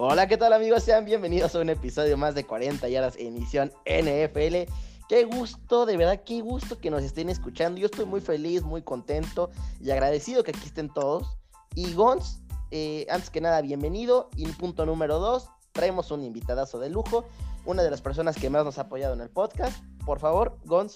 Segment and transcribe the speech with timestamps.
[0.00, 0.84] Hola, ¿qué tal amigos?
[0.84, 4.70] Sean bienvenidos a un episodio más de 40 yardas emisión NFL.
[5.08, 7.80] Qué gusto, de verdad, qué gusto que nos estén escuchando.
[7.80, 9.50] Yo estoy muy feliz, muy contento
[9.80, 11.36] y agradecido que aquí estén todos.
[11.74, 14.30] Y Gons, eh, antes que nada, bienvenido.
[14.36, 17.24] Y punto número dos, traemos un invitadazo de lujo,
[17.64, 19.82] una de las personas que más nos ha apoyado en el podcast.
[20.06, 20.94] Por favor, Gons.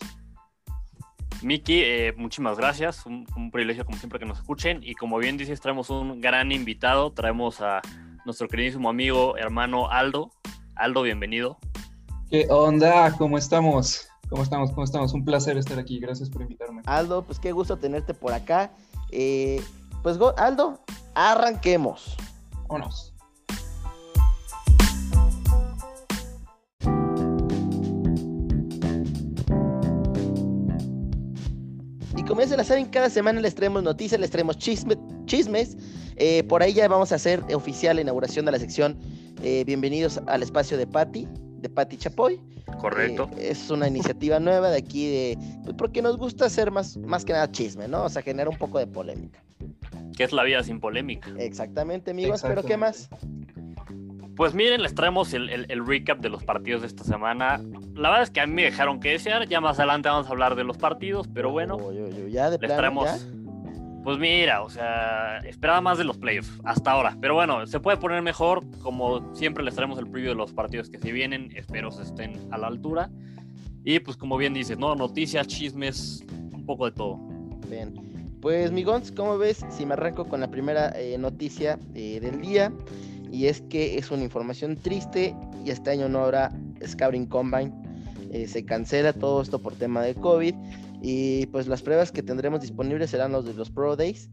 [1.42, 3.05] Miki, eh, muchísimas gracias.
[3.05, 4.78] Un, un, privilegio, como siempre, que nos escuchen.
[4.84, 7.10] Y como bien dices, traemos un gran invitado.
[7.10, 7.82] Traemos a
[8.24, 10.30] nuestro queridísimo amigo, hermano Aldo.
[10.76, 11.58] Aldo, bienvenido.
[12.30, 13.14] ¿Qué onda?
[13.16, 14.08] ¿Cómo estamos?
[14.28, 14.70] ¿Cómo estamos?
[14.70, 15.12] ¿Cómo estamos?
[15.12, 16.00] Un placer estar aquí.
[16.00, 16.82] Gracias por invitarme.
[16.86, 18.70] Aldo, pues qué gusto tenerte por acá.
[19.10, 19.62] Eh,
[20.02, 20.80] pues Aldo,
[21.14, 22.16] arranquemos.
[22.68, 23.12] Vámonos.
[32.32, 35.77] Como ya se la saben, cada semana les traemos noticias, les traemos chismes.
[36.16, 38.98] Eh, por ahí ya vamos a hacer oficial la inauguración de la sección
[39.43, 42.40] eh, Bienvenidos al espacio de Patti, de Patti Chapoy.
[42.80, 43.29] Correcto.
[43.37, 47.26] Eh, es una iniciativa nueva de aquí, de, pues porque nos gusta hacer más, más
[47.26, 48.04] que nada chisme, ¿no?
[48.04, 49.45] O sea, generar un poco de polémica.
[50.16, 51.29] ¿Qué es la vida sin polémica?
[51.38, 53.10] Exactamente, amigos, pero ¿qué más?
[54.37, 57.61] Pues miren, les traemos el, recap de los partidos de esta semana.
[57.95, 59.47] La verdad es que a mí me dejaron que desear.
[59.47, 61.79] Ya más adelante vamos a hablar de los partidos, pero bueno.
[62.29, 63.27] ya de les traemos.
[64.03, 67.16] Pues mira, o sea, esperaba más de los playoffs hasta ahora.
[67.21, 68.65] Pero bueno, se puede poner mejor.
[68.81, 71.50] Como siempre, les traemos el preview de los partidos que se vienen.
[71.55, 73.10] Espero se estén a la altura.
[73.84, 74.94] Y pues, como bien dices, ¿no?
[74.97, 77.19] Noticias, chismes, un poco de todo.
[77.69, 77.94] Bien.
[78.41, 82.72] Pues, Migons, ¿cómo ves si me arranco con la primera eh, noticia eh, del día?
[83.33, 85.34] Y es que es una información triste
[85.65, 86.53] y este año no habrá
[86.87, 87.72] Scouting Combine.
[88.31, 90.55] Eh, se cancela todo esto por tema de COVID
[91.00, 94.28] y pues las pruebas que tendremos disponibles serán los de los Pro Days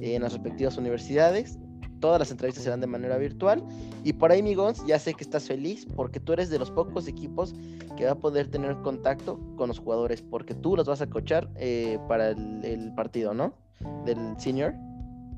[0.00, 1.58] eh, en las respectivas universidades.
[2.00, 3.62] Todas las entrevistas serán de manera virtual.
[4.04, 7.06] Y por ahí, Migons, ya sé que estás feliz porque tú eres de los pocos
[7.06, 7.54] equipos
[7.96, 11.48] que va a poder tener contacto con los jugadores porque tú los vas a coachar
[11.56, 13.54] eh, para el partido, ¿no?
[14.06, 14.74] Del senior.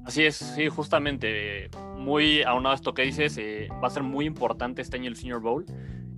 [0.05, 4.27] Así es, sí, justamente, muy aunado a esto que dices, eh, va a ser muy
[4.27, 5.65] importante este año el Senior Bowl,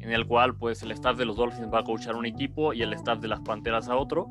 [0.00, 2.82] en el cual pues el staff de los Dolphins va a coachar un equipo y
[2.82, 4.28] el staff de las Panteras a otro.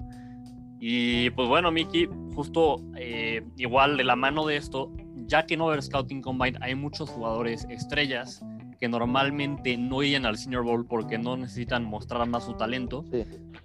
[0.79, 4.91] Y pues bueno, Miki, justo eh, igual de la mano de esto,
[5.27, 8.43] ya que no ver Scouting Combine, hay muchos jugadores estrellas
[8.83, 13.05] que normalmente no irían al Senior Bowl porque no necesitan mostrar más su talento.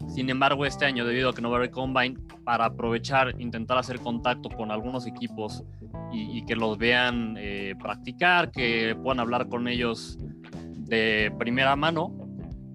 [0.06, 3.78] Sin embargo, este año, debido a que no va a haber Combine, para aprovechar, intentar
[3.78, 5.64] hacer contacto con algunos equipos
[6.12, 10.20] y, que los vean eh, practicar, que puedan hablar con ellos
[10.76, 12.14] de primera mano,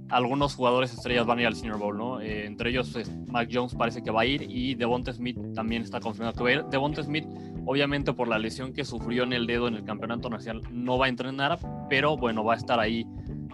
[0.09, 2.19] algunos jugadores estrellas van a ir al Senior Bowl, ¿no?
[2.19, 5.81] Eh, entre ellos, pues, Mac Jones parece que va a ir y Devonta Smith también
[5.81, 6.65] está confirmado que va a ir.
[6.65, 7.25] Devonta Smith,
[7.65, 11.07] obviamente por la lesión que sufrió en el dedo en el campeonato nacional, no va
[11.07, 11.59] a entrenar,
[11.89, 13.05] pero bueno, va a estar ahí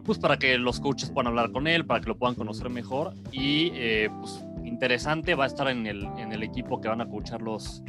[0.03, 3.13] pues para que los coaches puedan hablar con él, para que lo puedan conocer mejor
[3.31, 7.07] y eh, pues interesante, va a estar en el, en el equipo que van a
[7.07, 7.83] coachar los,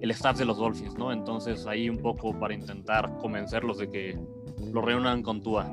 [0.00, 1.12] el staff de los Dolphins, ¿no?
[1.12, 4.18] Entonces ahí un poco para intentar convencerlos de que
[4.72, 5.66] lo reúnan con Tua.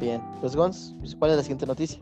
[0.00, 1.98] Bien, pues Gons, ¿cuál es la siguiente noticia?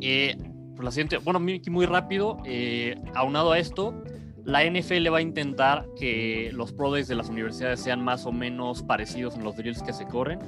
[0.00, 0.36] Eh,
[0.74, 3.94] pues la siguiente, bueno, muy rápido, eh, aunado a esto,
[4.44, 8.32] la NFL va a intentar que los pro days de las universidades sean más o
[8.32, 10.38] menos parecidos en los drills que se corren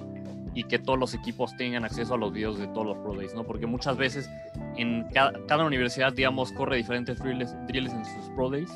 [0.55, 3.35] y que todos los equipos tengan acceso a los videos de todos los pro days,
[3.35, 3.45] ¿no?
[3.45, 4.29] Porque muchas veces
[4.77, 8.71] en cada, universidad, digamos, corre diferentes drills, drills, en sus pro days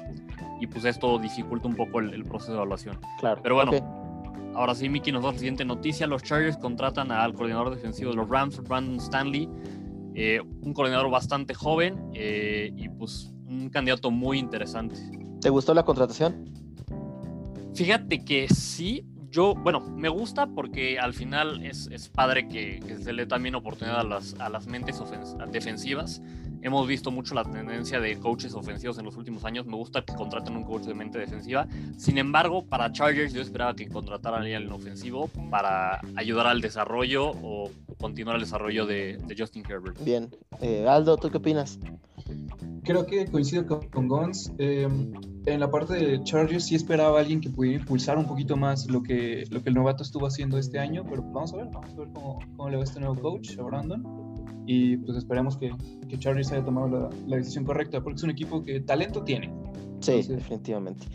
[0.60, 2.98] y pues esto dificulta un poco el, proceso de evaluación.
[3.18, 3.40] Claro.
[3.42, 3.72] Pero bueno,
[4.54, 6.08] Ahora sí, Mickey nos da la siguiente noticia.
[6.08, 9.48] Los Chargers contratan al coordinador defensivo de los Rams, Brandon Stanley,
[10.14, 14.96] eh, un coordinador bastante joven eh, y pues un candidato muy interesante.
[15.40, 16.48] ¿Te gustó la contratación?
[17.74, 22.96] Fíjate que sí, yo, bueno, me gusta porque al final es, es padre que, que,
[22.98, 25.00] se le también oportunidad a las, a las mentes
[25.50, 26.20] defensivas.
[26.62, 29.66] Hemos visto mucho la tendencia de coaches ofensivos en los últimos años.
[29.66, 31.66] Me gusta que contraten un coach de mente defensiva.
[31.96, 37.30] Sin embargo, para Chargers yo esperaba que contrataran a alguien ofensivo para ayudar al desarrollo
[37.42, 40.04] o continuar el desarrollo de, de Justin Herbert.
[40.04, 40.28] Bien.
[40.60, 41.78] Eh, Aldo, ¿tú qué opinas?
[42.84, 44.52] Creo que coincido con, con Gons.
[44.58, 44.88] Eh,
[45.46, 48.88] en la parte de Chargers sí esperaba a alguien que pudiera impulsar un poquito más
[48.88, 51.92] lo que, lo que el novato estuvo haciendo este año, pero vamos a ver, vamos
[51.92, 54.04] a ver cómo, cómo le va este nuevo coach, a Brandon
[54.66, 55.74] y pues esperemos que,
[56.08, 59.52] que Chargers haya tomado la, la, decisión correcta, porque es un equipo que talento tiene.
[60.00, 61.06] Sí, definitivamente.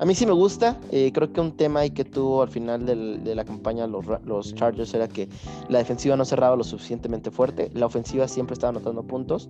[0.00, 2.84] A mí sí me gusta, eh, creo que un tema ahí que tuvo al final
[2.84, 5.28] del, de la campaña los, los, Chargers era que
[5.68, 9.48] la defensiva no cerraba lo suficientemente fuerte, la ofensiva siempre estaba anotando puntos.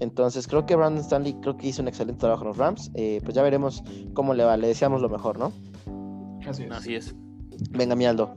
[0.00, 2.90] Entonces creo que Brandon Stanley creo que hizo un excelente trabajo en los Rams.
[2.94, 5.52] Eh, pues ya veremos cómo le va, le deseamos lo mejor, ¿no?
[6.48, 6.72] Así es.
[6.72, 7.14] Así es.
[7.70, 8.34] Venga, mi Aldo.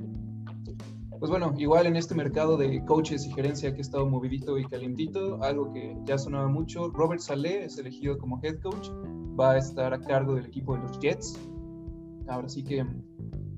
[1.20, 4.66] pues bueno, igual en este mercado de coaches y gerencia que ha estado movidito y
[4.66, 8.90] calentito, algo que ya sonaba mucho, Robert Saleh es elegido como head coach,
[9.40, 11.40] va a estar a cargo del equipo de los Jets.
[12.28, 12.86] Ahora sí que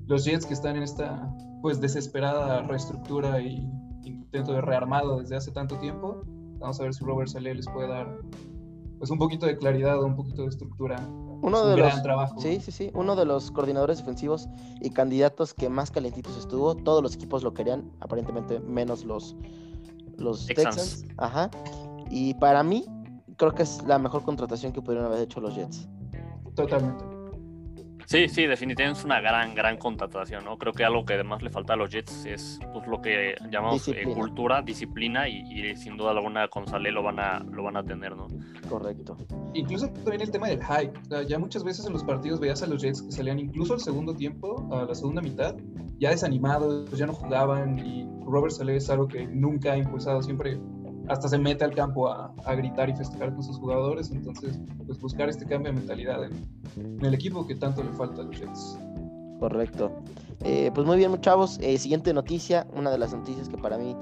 [0.06, 1.28] los Jets que están en esta
[1.60, 3.68] pues desesperada reestructura y
[4.04, 6.22] intento de rearmado desde hace tanto tiempo,
[6.58, 8.18] vamos a ver si Robert Saleh les puede dar
[8.98, 10.96] pues un poquito de claridad, un poquito de estructura
[11.42, 12.40] uno de los trabajo.
[12.40, 14.48] Sí, sí, sí, uno de los coordinadores defensivos
[14.80, 19.36] y candidatos que más calentitos estuvo, todos los equipos lo querían, aparentemente menos los
[20.16, 21.04] los Texans.
[21.18, 21.50] Ajá.
[22.10, 22.86] Y para mí
[23.36, 25.88] creo que es la mejor contratación que pudieron haber hecho los Jets.
[26.54, 27.15] Totalmente.
[28.06, 30.56] Sí, sí, definitivamente es una gran, gran contratación, ¿no?
[30.58, 33.88] Creo que algo que además le falta a los Jets es pues, lo que llamamos
[33.88, 37.82] eh, cultura, disciplina y, sin duda alguna con Saleh lo van a, lo van a
[37.82, 38.28] tener, ¿no?
[38.68, 39.16] Correcto.
[39.54, 41.26] Incluso también el tema del hype.
[41.26, 44.14] ya muchas veces en los partidos veías a los Jets que salían incluso al segundo
[44.14, 45.56] tiempo, a la segunda mitad,
[45.98, 50.60] ya desanimados, ya no jugaban y Robert Saleh es algo que nunca ha impulsado, siempre
[51.08, 54.10] hasta se mete al campo a, gritar y festejar con sus jugadores.
[54.10, 58.24] Entonces, pues buscar este cambio de mentalidad en, el equipo que tanto le falta a
[58.24, 58.78] los Jets.
[59.40, 59.90] Correcto.
[60.44, 61.58] Eh, pues muy bien, chavos.
[61.60, 63.96] Eh, siguiente noticia, una de las noticias que para mí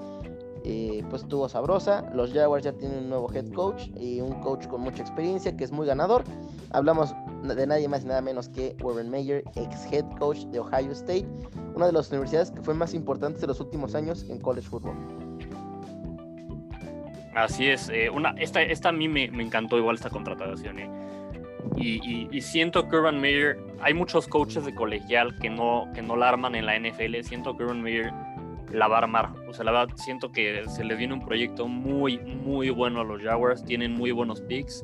[0.66, 2.10] eh, pues estuvo sabrosa.
[2.14, 5.64] Los Jaguars ya tienen un nuevo head coach y un coach con mucha experiencia que
[5.64, 6.24] es muy ganador.
[6.70, 10.92] Hablamos de nadie más y nada menos que Warren Mayer, ex head coach de Ohio
[10.92, 11.26] State,
[11.74, 15.23] una de las universidades que fue más importantes de los últimos años en college football.
[17.34, 20.78] Así es, eh, esta, esta a mí me, encantó igual esta contratación.
[20.78, 20.90] Eh.
[21.76, 26.28] Y, siento que Urban Meyer, hay muchos coaches de colegial que no, que no la
[26.28, 28.12] arman en la NFL, siento que Urban Meyer
[28.70, 29.30] la va a armar.
[29.48, 33.04] O sea, la verdad, siento que se le viene un proyecto muy, muy bueno a
[33.04, 34.82] los Jaguars, tienen muy buenos picks.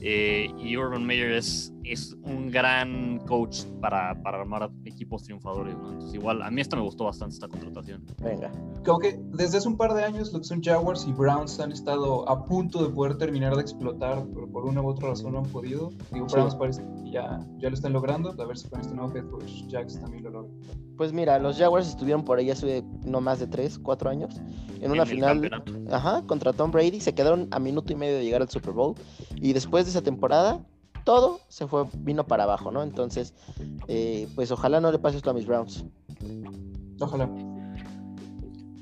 [0.00, 5.74] Eh, y Urban Meyer es, es un gran coach para, para armar equipos triunfadores.
[5.74, 8.04] Entonces, igual, a mí esta me gustó bastante esta contratación.
[8.22, 8.50] Venga.
[8.84, 11.72] Como que desde hace un par de años, lo que son Jaguars y Browns han
[11.72, 15.38] estado a punto de poder terminar de explotar, pero por una u otra razón no
[15.38, 15.90] han podido.
[16.12, 18.30] Digo, Browns parece que ya, ya lo están logrando.
[18.30, 20.52] A ver si con este nuevo head coach, Jax también lo logra.
[20.96, 24.40] Pues mira, los Jaguars estuvieron por ahí hace no más de 3, 4 años
[24.80, 25.48] en una final
[25.90, 27.00] ajá, contra Tom Brady.
[27.00, 28.94] Se quedaron a minuto y medio de llegar al Super Bowl.
[29.36, 30.60] Y después de esa temporada,
[31.08, 32.82] todo se fue, vino para abajo, ¿no?
[32.82, 33.34] Entonces,
[33.86, 35.86] eh, pues ojalá no le pase esto a mis Browns.
[37.00, 37.30] Ojalá.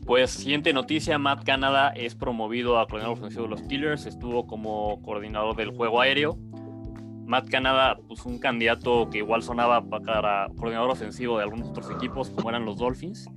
[0.05, 5.01] Pues siguiente noticia, Matt Canada es promovido a coordinador ofensivo de los Steelers, estuvo como
[5.03, 6.37] coordinador del juego aéreo
[7.27, 12.31] Matt Canada, pues un candidato que igual sonaba para coordinador ofensivo de algunos otros equipos,
[12.31, 13.31] como eran los Dolphins.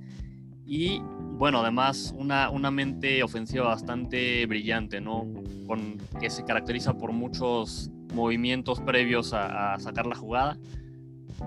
[0.66, 0.98] Y
[1.38, 5.28] bueno, además una, una mente ofensiva bastante brillante, ¿no?
[5.68, 10.58] Con, que se caracteriza por muchos movimientos previos a, a sacar la jugada.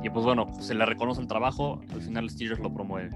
[0.02, 3.12] Y pues bueno, se le reconoce el trabajo, al final Steelers lo promueve.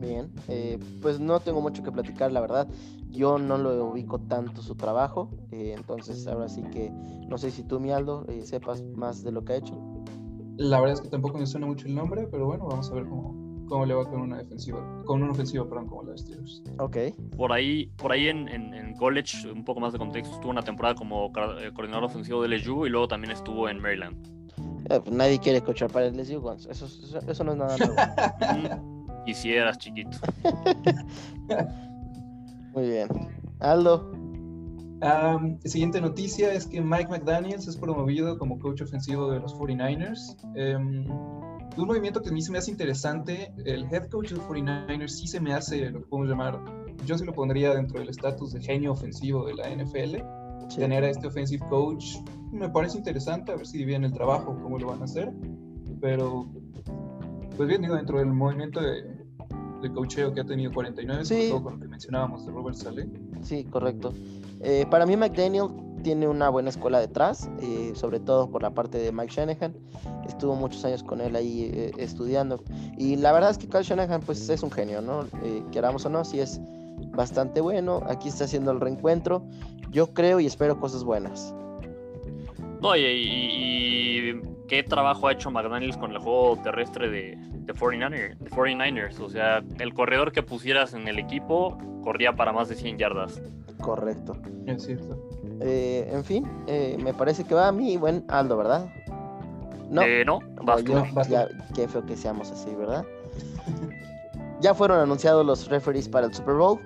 [0.00, 2.68] Bien, eh, pues no tengo mucho que platicar, la verdad.
[3.10, 6.90] Yo no lo ubico tanto su trabajo, eh, entonces ahora sí que
[7.28, 9.78] no sé si tú, mi Aldo, eh, sepas más de lo que ha hecho.
[10.56, 13.06] La verdad es que tampoco me suena mucho el nombre, pero bueno, vamos a ver
[13.08, 16.62] cómo, cómo le va con una defensiva, con una ofensiva, perdón, como la de Steelers.
[16.78, 16.96] Ok.
[17.36, 20.94] Por ahí, por ahí en, en, college, un poco más de contexto, estuvo una temporada
[20.94, 24.16] como coordinador ofensivo de LSU y luego también estuvo en Maryland.
[24.86, 27.94] Pues nadie quiere escuchar para el LSU, eso, eso, eso no es nada nuevo.
[29.24, 30.18] Quisieras, chiquito.
[32.74, 33.08] Muy bien.
[33.60, 34.10] Aldo.
[35.64, 40.36] siguiente noticia es que Mike McDaniels es promovido como coach ofensivo de los 49ers.
[40.56, 41.06] Em,
[41.76, 43.52] un movimiento que a mí se me hace interesante.
[43.64, 46.60] El head coach de los 49ers sí se me hace lo que podemos llamar,
[47.06, 50.16] yo sí lo pondría dentro del estatus de genio ofensivo de la NFL.
[50.74, 52.16] Tener a este offensive coach
[52.52, 55.32] me parece interesante, a ver si dividen el trabajo, cómo lo van a hacer.
[56.00, 56.48] Pero
[57.56, 59.02] pues bien, digo, dentro del movimiento de,
[59.82, 61.48] de coacheo que ha tenido 49, sí.
[61.50, 63.08] todo con lo que mencionábamos de Robert Saleh.
[63.42, 64.12] Sí, correcto.
[64.60, 65.68] Eh, para mí McDaniel
[66.00, 69.74] tiene una buena escuela detrás, eh, sobre todo por la parte de Mike Shanahan.
[70.26, 72.62] Estuvo muchos años con él ahí eh, estudiando.
[72.96, 75.26] Y la verdad es que Kyle Shanahan pues es un genio, ¿no?
[75.70, 76.60] queramos o no, sí es
[77.12, 78.02] bastante bueno.
[78.06, 79.42] Aquí está haciendo el reencuentro.
[79.90, 81.54] Yo creo y espero cosas buenas.
[82.80, 89.28] No, y, qué trabajo ha hecho McDaniels con el juego terrestre de, de, 49ers, O
[89.28, 93.42] sea, el corredor que pusieras en el equipo corría para más de 100 yardas.
[93.80, 94.36] Correcto.
[94.66, 95.18] Es cierto.
[95.60, 98.88] Eh, en fin, eh, me parece que va a mí, buen Aldo, ¿verdad?
[99.90, 100.82] No, eh, no, vas
[101.74, 103.04] qué feo que seamos así, ¿verdad?
[104.60, 106.80] ya fueron anunciados los referees para el Super Bowl.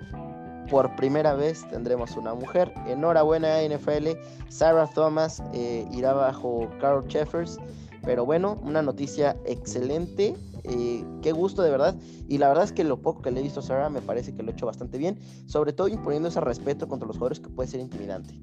[0.70, 2.72] por primera vez tendremos una mujer.
[2.86, 4.16] Enhorabuena NFL,
[4.48, 7.58] Sarah Thomas eh, irá bajo Carol Cheffers.
[8.02, 10.34] Pero bueno, una noticia excelente.
[10.64, 11.96] Eh, qué gusto de verdad.
[12.28, 14.34] Y la verdad es que lo poco que le he visto a Sarah me parece
[14.34, 15.18] que lo ha hecho bastante bien.
[15.46, 18.34] Sobre todo imponiendo ese respeto contra los jugadores que puede ser intimidante.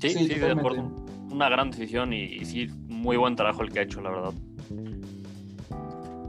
[0.00, 0.90] Sí, sí, de acuerdo.
[1.30, 4.32] Una gran decisión y, sí, muy buen trabajo el que ha hecho, la verdad.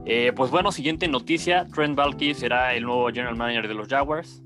[0.05, 4.41] Eh, pues bueno, siguiente noticia, Trent Balky será el nuevo general manager de los Jaguars,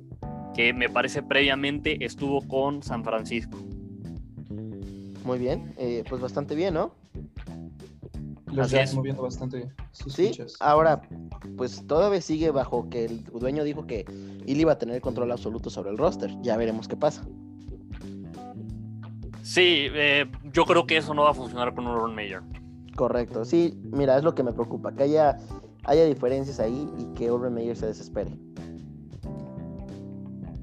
[0.56, 3.58] que me parece previamente estuvo con San Francisco.
[5.24, 6.94] Muy bien, eh, pues bastante bien, ¿no?
[8.52, 11.02] Los Jaguars moviendo bastante sus sí, ahora,
[11.58, 14.06] pues todavía sigue bajo que el dueño dijo que
[14.48, 16.32] él iba a tener control absoluto sobre el roster.
[16.42, 17.24] Ya veremos qué pasa.
[19.44, 22.42] Sí, eh, yo creo que eso no va a funcionar con Urban Meyer.
[22.96, 25.38] Correcto, sí, mira, es lo que me preocupa, que haya,
[25.86, 28.32] haya diferencias ahí y que Urban Meyer se desespere.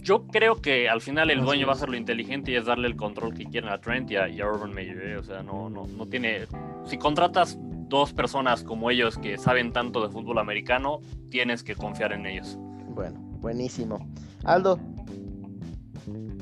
[0.03, 2.87] Yo creo que al final el dueño va a ser lo inteligente y es darle
[2.87, 4.99] el control que quieren a Trent y a, Urban Meyer.
[4.99, 5.17] ¿eh?
[5.17, 6.47] O sea, no, no, no tiene.
[6.85, 11.01] Si contratas dos personas como ellos que saben tanto de fútbol americano,
[11.31, 12.59] tienes que confiar en ellos.
[12.95, 13.99] Bueno, buenísimo.
[14.45, 14.79] Aldo,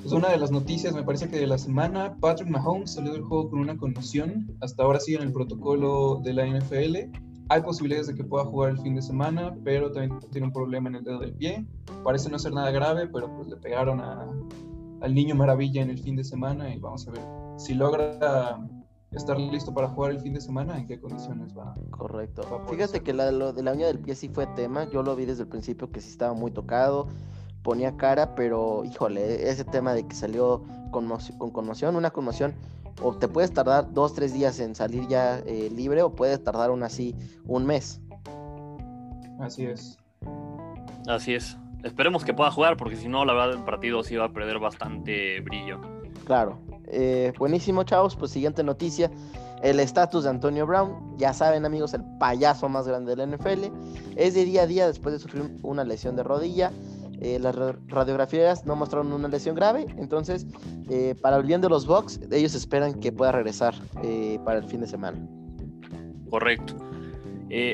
[0.05, 3.23] pues una de las noticias, me parece que de la semana, Patrick Mahomes salió del
[3.23, 4.55] juego con una conmoción.
[4.61, 7.11] Hasta ahora sigue en el protocolo de la NFL.
[7.49, 10.91] Hay posibilidades de que pueda jugar el fin de semana, pero también tiene un problema
[10.91, 11.65] en el dedo del pie.
[12.03, 16.17] Parece no ser nada grave, pero pues le pegaron al niño maravilla en el fin
[16.17, 17.23] de semana y vamos a ver
[17.57, 18.59] si logra
[19.15, 21.75] estar listo para jugar el fin de semana, en qué condiciones va.
[21.91, 22.43] Correcto.
[22.69, 24.89] Fíjate que la, lo de la uña del pie sí fue tema.
[24.91, 27.09] Yo lo vi desde el principio que sí estaba muy tocado
[27.65, 32.55] ponía cara, pero híjole, ese tema de que salió con, con conmoción, una conmoción,
[33.03, 36.71] o te puedes tardar dos, tres días en salir ya eh, libre, o puedes tardar
[36.71, 37.17] aún así
[37.47, 38.01] un mes.
[39.41, 39.99] Así es.
[41.09, 41.57] Así es.
[41.83, 44.59] Esperemos que pueda jugar, porque si no, la verdad, el partido sí va a perder
[44.59, 45.81] bastante brillo.
[46.25, 46.59] Claro.
[46.89, 48.17] Eh, buenísimo, chavos.
[48.17, 49.11] Pues siguiente noticia.
[49.63, 53.71] El estatus de Antonio Brown, ya saben amigos, el payaso más grande del NFL,
[54.15, 56.71] es de día a día después de sufrir una lesión de rodilla.
[57.21, 57.55] Eh, las
[57.87, 60.47] radiografías no mostraron una lesión grave, entonces
[60.91, 63.75] eh, para el bien de los Bucks, ellos esperan que pueda regresar
[64.45, 65.17] para el fin de semana.
[66.29, 66.75] Correcto.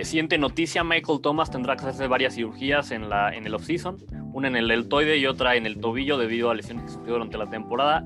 [0.05, 3.97] siguiente noticia, Michael Thomas tendrá que hacerse varias cirugías en, la, en el offseason,
[4.33, 7.37] una en el deltoide y otra en el tobillo debido a lesiones que sufrió durante
[7.37, 8.05] la temporada.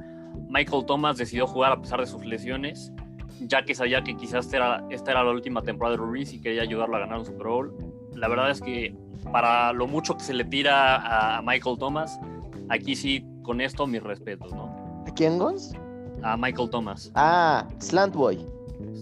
[0.54, 2.92] Michael Thomas decidió jugar a pesar de sus lesiones,
[3.40, 6.40] ya que sabía que quizás esta era, esta era la última temporada de Ruiz y
[6.40, 7.76] quería ayudarlo a ganar un Super Bowl.
[8.14, 8.96] La verdad es que
[9.32, 12.20] para lo mucho que se le tira a Michael Thomas,
[12.68, 15.04] aquí sí, con esto mis respetos, ¿no?
[15.08, 15.75] ¿A quién, Gons?
[16.23, 17.11] A Michael Thomas.
[17.16, 18.46] Ah, Slant Boy.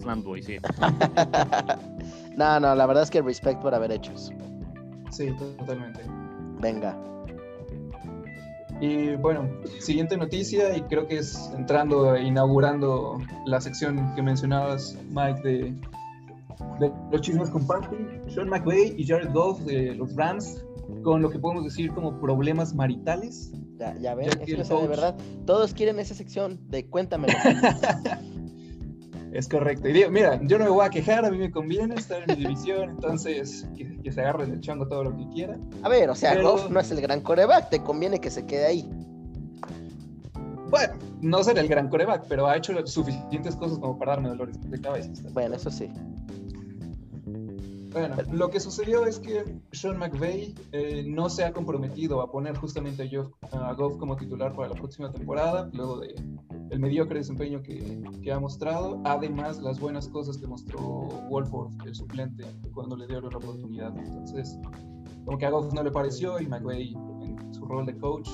[0.01, 0.57] Slant Boy, sí.
[2.35, 4.33] no, no, la verdad es que respect por haber hecho eso.
[5.11, 6.01] Sí, totalmente.
[6.59, 6.97] Venga.
[8.81, 9.49] Y bueno,
[9.79, 15.75] siguiente noticia, y creo que es entrando, inaugurando la sección que mencionabas, Mike, de
[16.79, 17.95] de los chismes con Party,
[18.27, 20.63] Sean McVay y Jared Goff de los Rams,
[21.03, 23.51] con lo que podemos decir como problemas maritales.
[23.77, 25.15] Ya, ya ven, es que de verdad,
[25.45, 27.33] todos quieren esa sección de cuéntamelo.
[29.33, 29.87] es correcto.
[29.89, 32.37] Y digo, mira, yo no me voy a quejar, a mí me conviene estar en
[32.37, 35.57] mi división, entonces que, se agarre el chango todo lo que quiera.
[35.81, 38.65] A ver, o sea, Goff no es el gran coreback, te conviene que se quede
[38.67, 38.89] ahí.
[40.69, 44.57] Bueno, no ser el gran coreback, pero ha hecho suficientes cosas como para darme dolores
[44.69, 45.09] de cabeza.
[45.31, 45.89] Bueno, eso sí.
[47.93, 52.57] Bueno, lo que sucedió es que Sean McVay eh, no se ha comprometido a poner
[52.57, 53.09] justamente
[53.51, 56.15] a, Goff como titular para la próxima temporada, luego de
[56.71, 60.79] el mediocre desempeño que, que, ha mostrado, además las buenas cosas que mostró
[61.29, 63.95] Wolford, el suplente, cuando le dio la oportunidad.
[63.95, 64.57] Entonces,
[65.23, 68.27] como que a Goff no le pareció y McVay en su rol de coach,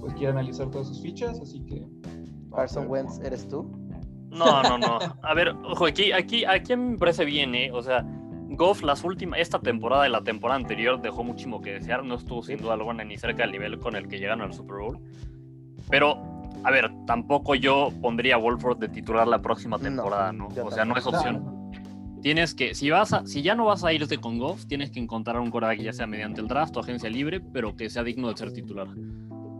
[0.00, 1.86] pues quiere analizar todas sus fichas, así que...
[2.54, 3.68] Carson Wentz, ¿eres tú?
[4.30, 4.98] No, no, no.
[5.22, 7.70] A ver, ojo, aquí, aquí, aquí me parece bien, ¿eh?
[7.72, 8.04] O sea,
[8.56, 12.04] Goff, las últimas, esta temporada y la temporada anterior dejó muchísimo que desear.
[12.04, 14.76] No estuvo sin duda alguna ni cerca del nivel con el que llegaron al Super
[14.78, 14.98] Bowl.
[15.90, 16.16] Pero,
[16.62, 20.48] a ver, tampoco yo pondría a Wolford de titular la próxima temporada, ¿no?
[20.48, 21.54] O sea, no es opción.
[22.22, 24.98] Tienes que, si vas a, si ya no vas a irte con Goff, tienes que
[24.98, 28.30] encontrar un coreback ya sea mediante el draft o agencia libre, pero que sea digno
[28.30, 28.88] de ser titular.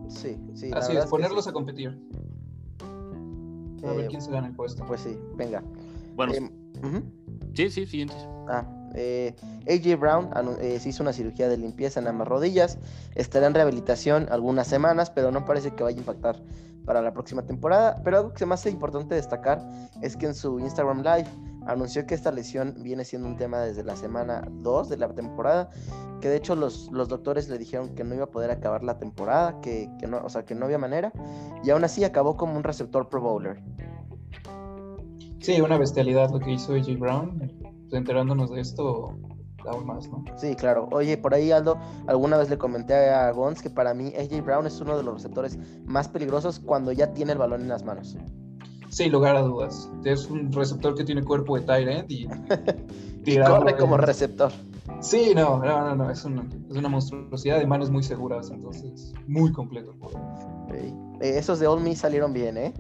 [0.09, 0.71] Sí, sí.
[0.73, 1.99] Así es, ponerlos a competir.
[3.87, 4.83] A ver eh, quién se gana el puesto.
[4.87, 5.63] Pues sí, venga.
[6.17, 6.33] Bueno.
[6.33, 6.51] Eh,
[7.53, 8.15] sí, sí, siguiente.
[8.49, 9.35] Ah, eh,
[9.69, 12.79] AJ Brown eh, se hizo una cirugía de limpieza en ambas rodillas.
[13.15, 16.43] Estará en rehabilitación algunas semanas, pero no parece que vaya a impactar
[16.85, 18.01] para la próxima temporada.
[18.05, 19.63] Pero algo que se me hace importante destacar
[20.03, 21.29] es que en su Instagram Live
[21.67, 25.71] anunció que esta lesión viene siendo un tema desde la semana 2 de la temporada,
[26.21, 28.99] que de hecho los, los doctores le dijeron que no iba a poder acabar la
[28.99, 31.13] temporada, que, que no, o sea, que no había manera,
[31.65, 33.63] y aún así acabó como un receptor pro bowler.
[35.41, 37.74] Sí, una bestialidad lo que hizo AJ Brown.
[37.91, 39.17] Pues, enterándonos de esto,
[39.67, 40.25] aún más, ¿no?
[40.37, 40.89] Sí, claro.
[40.93, 44.67] Oye, por ahí, Aldo, alguna vez le comenté a Gons que para mí AJ Brown
[44.67, 48.17] es uno de los receptores más peligrosos cuando ya tiene el balón en las manos.
[48.89, 49.91] Sin lugar a dudas.
[50.05, 52.29] Es un receptor que tiene cuerpo de tight end y,
[53.27, 54.53] y corre como receptor.
[55.01, 56.11] Sí, no, no, no, no.
[56.11, 59.95] Es, una, es una monstruosidad de manos muy seguras, entonces muy completo.
[60.73, 62.73] Eh, esos de All Me salieron bien, ¿eh?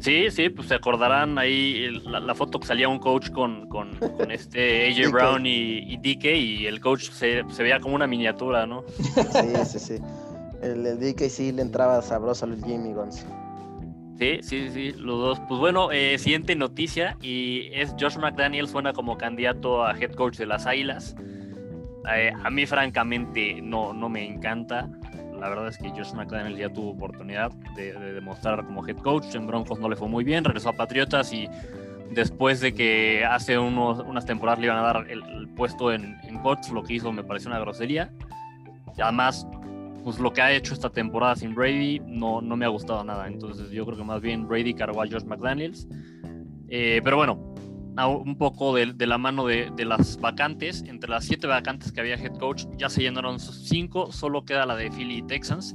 [0.00, 4.30] Sí, sí, pues se acordarán ahí la, foto que salía un coach con, con, con
[4.30, 8.66] este AJ Brown y, y, DK y el coach se, se, veía como una miniatura,
[8.66, 8.84] ¿no?
[8.88, 9.94] Sí, sí, sí.
[10.62, 13.26] El, el DK sí le entraba sabroso al Jimmy Guns.
[14.18, 15.40] Sí, sí, sí, los dos.
[15.48, 20.36] Pues bueno, eh, siguiente noticia y es Josh McDaniel suena como candidato a head coach
[20.36, 21.14] de las Águilas.
[22.12, 24.88] Eh, a mí francamente no, no me encanta
[25.38, 29.34] la verdad es que Josh McDaniel ya tuvo oportunidad de, demostrar como head coach.
[29.34, 31.48] En Broncos no le fue muy bien, regresó a Patriotas y
[32.10, 36.38] después de que hace unos, unas temporadas le iban a dar el, puesto en, en
[36.38, 38.10] coach, lo que hizo me pareció una grosería.
[39.00, 39.46] Además,
[40.04, 43.26] pues lo que ha hecho esta temporada sin Brady no, no me ha gustado nada.
[43.26, 45.86] Entonces yo creo que más bien Brady cargó a Josh McDaniels.
[46.70, 47.47] Eh, pero bueno,
[48.06, 50.84] un poco de, la mano de, las vacantes.
[50.86, 54.76] Entre las siete vacantes que había head coach, ya se llenaron cinco, solo queda la
[54.76, 55.74] de Philly Texans.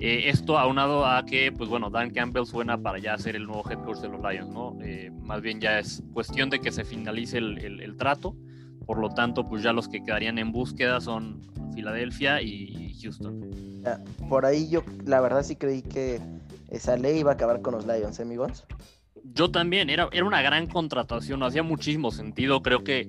[0.00, 3.62] Eh, esto aunado a que, pues bueno, Dan Campbell suena para ya ser el nuevo
[3.70, 4.76] head coach de los Lions, ¿no?
[4.82, 8.36] Eh, más bien ya es cuestión de que se finalice el, trato.
[8.86, 11.40] Por lo tanto, pues ya los que quedarían en búsqueda son
[11.74, 13.50] Filadelfia y Houston.
[14.28, 16.20] Por ahí yo, la verdad, sí creí que
[16.70, 18.64] esa ley iba a acabar con los Lions, ¿eh, amigos?
[19.32, 23.08] Yo también, era, era una gran contratación, hacía muchísimo sentido, creo que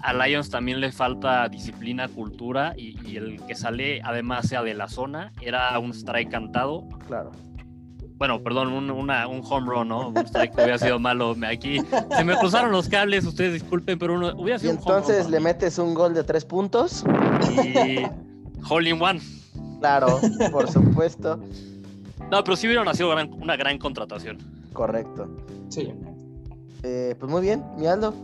[0.00, 4.88] a Lions también le falta disciplina, cultura y, el que sale además sea de la
[4.88, 6.84] zona, era un strike cantado.
[7.06, 7.32] Claro.
[8.16, 10.08] Bueno, perdón, un, una, un home run, ¿no?
[10.08, 11.36] Un strike que hubiera sido malo.
[11.48, 11.78] Aquí
[12.16, 15.78] se me cruzaron los cables, ustedes disculpen, pero uno, hubiera sido y entonces le metes
[15.78, 17.04] un gol de tres puntos.
[17.64, 18.06] Y
[18.68, 19.20] hole in one.
[19.80, 21.40] Claro, por supuesto.
[22.30, 24.57] No, pero sí hubiera sido una gran contratación.
[24.72, 25.28] Correcto.
[25.68, 25.92] Sí.
[26.82, 28.14] Eh, pues muy bien, mi Aldo.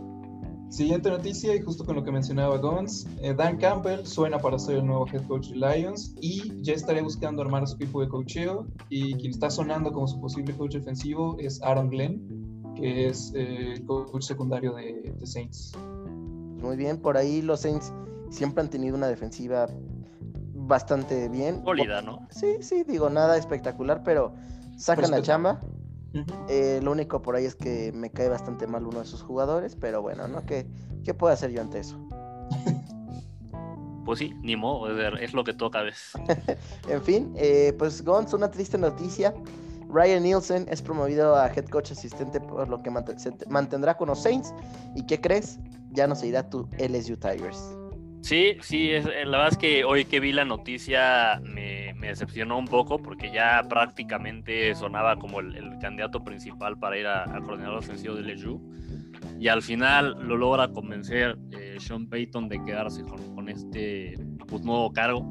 [0.69, 4.77] Siguiente noticia, y justo con lo que mencionaba Gons, eh, Dan Campbell suena para ser
[4.77, 8.09] el nuevo head coach de Lions y ya estaría buscando armar a su equipo de
[8.09, 8.67] coacheo.
[8.89, 13.73] Y quien está sonando como su posible coach defensivo es Aaron Glenn, que es eh,
[13.73, 15.71] el coach secundario de, de, Saints.
[16.61, 17.93] Muy bien, por ahí los Saints
[18.29, 19.67] siempre han tenido una defensiva
[20.53, 21.63] bastante bien.
[21.63, 22.27] Sólida, ¿no?
[22.31, 24.33] Sí, sí, digo, nada espectacular, pero
[24.77, 25.61] sacan la chamba.
[26.49, 29.75] Eh, lo único por ahí es que me cae bastante mal uno de sus jugadores,
[29.75, 30.45] pero bueno, ¿no?
[30.45, 30.67] ¿Qué,
[31.03, 31.97] qué puedo hacer yo ante eso?
[34.05, 36.13] Pues sí, ni modo, es lo que toca a veces.
[36.89, 39.33] en fin, eh, pues Gons, una triste noticia.
[39.89, 44.21] Ryan Nielsen es promovido a head coach asistente por lo que se mantendrá con los
[44.21, 44.53] Saints.
[44.95, 45.59] ¿Y qué crees?
[45.89, 47.75] Ya no se irá tu LSU Tigers.
[48.21, 52.57] Sí, sí, es, eh, la verdad es que hoy que vi la noticia me, decepcionó
[52.57, 57.79] un poco porque ya prácticamente sonaba como el, candidato principal para ir a, a coordinador
[57.79, 58.61] ofensivo de LSU
[59.39, 64.15] y al final lo logra convencer eh, Sean Payton de quedarse con, este
[64.47, 65.23] pues, nuevo cargo.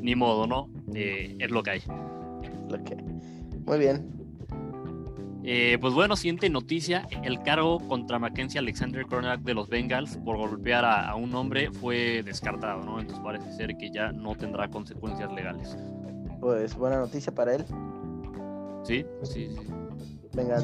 [0.00, 0.68] Ni modo, ¿no?
[0.94, 1.82] Eh, es lo que hay.
[3.66, 4.10] Muy bien,
[5.44, 10.36] eh, pues bueno, siguiente noticia, el cargo contra Mackenzie Alexander Cornerback de los Bengals por
[10.36, 13.00] golpear a, un hombre fue descartado, ¿no?
[13.00, 15.76] Entonces parece ser que ya no tendrá consecuencias legales.
[16.40, 17.64] Pues buena noticia para él.
[18.84, 19.66] Sí, sí, sí.
[20.34, 20.58] Venga,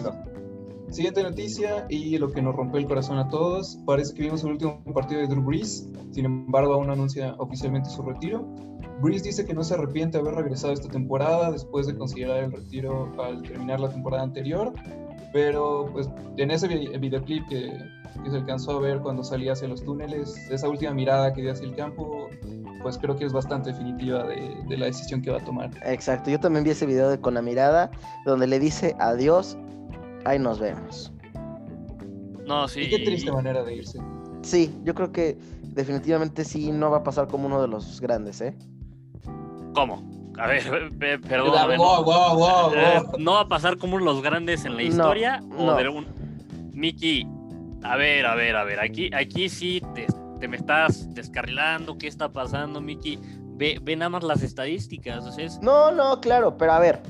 [0.91, 3.79] Siguiente noticia y lo que nos rompió el corazón a todos.
[3.85, 5.87] Parece que vimos el último partido de Drew Brees.
[6.13, 8.49] Sin embargo, aún anuncia oficialmente su retiro.
[9.01, 12.53] Breeze dice que no se arrepiente de haber regresado esta temporada después de considerar el
[12.53, 14.73] retiro al terminar la temporada anterior,
[15.33, 17.73] pero pues en ese videoclip que,
[18.25, 21.53] que, se alcanzó a ver cuando salía hacia los túneles, esa última mirada que dio
[21.53, 22.29] hacia el campo,
[22.83, 25.71] pues creo que es bastante definitiva de, de la decisión que va a tomar.
[25.85, 27.91] Exacto, yo también vi ese video de, con la mirada
[28.25, 29.57] donde le dice adiós,
[30.25, 31.13] ahí nos vemos.
[32.47, 32.81] No, sí.
[32.81, 34.01] Y qué triste manera de irse.
[34.43, 35.37] Sí, yo creo que
[35.75, 38.57] definitivamente sí no va a pasar como uno de los grandes, ¿eh?
[39.75, 40.03] ¿Cómo?
[40.39, 41.59] A ver, perdón.
[41.59, 41.79] A ver,
[43.19, 45.43] no, va a pasar como los grandes en la historia?
[45.57, 46.07] o de un...
[46.73, 47.27] Mickey,
[47.83, 48.81] a ver, a ver, a ver.
[48.81, 49.83] Aquí, aquí sí
[50.41, 51.99] te, me estás descarrilando.
[51.99, 53.19] ¿Qué está pasando, Mickey?
[53.57, 55.25] Ve, ve nada más las estadísticas.
[55.61, 57.01] No, no, claro, pero a ver.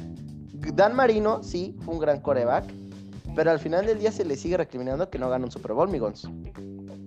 [0.53, 2.65] Dan Marino, sí, fue un gran coreback,
[3.35, 5.89] pero al final del día se le sigue recriminando que no gana un Super Bowl,
[5.89, 6.29] Migons.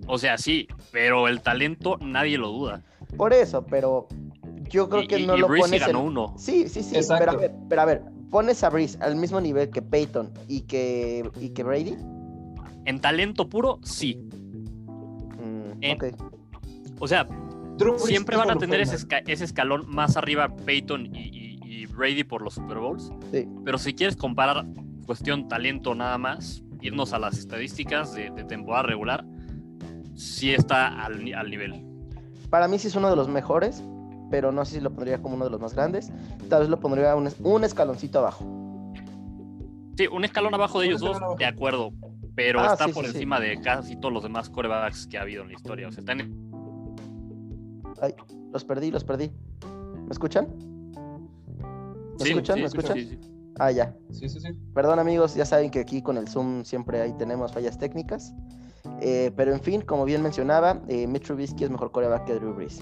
[0.08, 2.82] O sea, sí, pero el talento nadie lo duda.
[3.18, 4.08] Por eso, pero
[4.72, 6.34] yo creo Y- que no y lo Breeze pones ganó en- uno.
[6.38, 7.26] Sí, sí, sí, Exacto.
[7.26, 10.62] pero a ver, pero a ver, pones a Breeze al mismo nivel que Peyton y
[10.62, 11.96] que, y que Brady.
[12.86, 14.16] En talento puro, sí.
[14.86, 16.06] Mm, Eh, ok.
[17.00, 17.28] O sea,
[17.78, 19.24] Drew siempre van a tener ese, Famer.
[19.24, 23.12] esca- ese escalón más arriba Peyton y, y- y Brady por los Super Bowls.
[23.32, 23.48] Sí.
[23.66, 24.66] Pero si quieres comparar
[25.06, 29.26] cuestión talento nada más, irnos a las estadísticas de, de temporada regular,
[30.16, 31.84] sí está al, al nivel.
[32.50, 33.84] Para mí sí es uno de los mejores,
[34.32, 36.12] pero no sé si lo pondría como uno de los más grandes.
[36.50, 38.46] Tal vez lo pondría un, es- un escaloncito abajo.
[39.98, 41.36] Sí, un escalón abajo de ellos dos, abajo.
[41.36, 41.92] de acuerdo.
[42.34, 43.18] Pero Ah, está sí, por sí, sí.
[43.18, 45.88] encima de casi todos los demás corebacks que ha habido en la historia.
[45.90, 46.20] O sea, están
[48.02, 48.16] Ay,
[48.52, 49.32] los perdí, los perdí.
[50.06, 50.48] ¿Me escuchan?
[52.18, 52.56] ¿Me Sí, escuchan?
[52.56, 52.98] sí, ¿Me sí, escuchan?
[52.98, 53.20] sí, sí.
[53.60, 53.96] Ah, ya.
[54.12, 54.48] Sí, sí, sí.
[54.74, 58.34] Perdón amigos, ya saben que aquí con el Zoom siempre ahí tenemos fallas técnicas.
[59.02, 62.54] Eh, pero en fin, como bien mencionaba, eh, Mitch Trubisky es mejor coreback que Drew
[62.54, 62.82] Brees.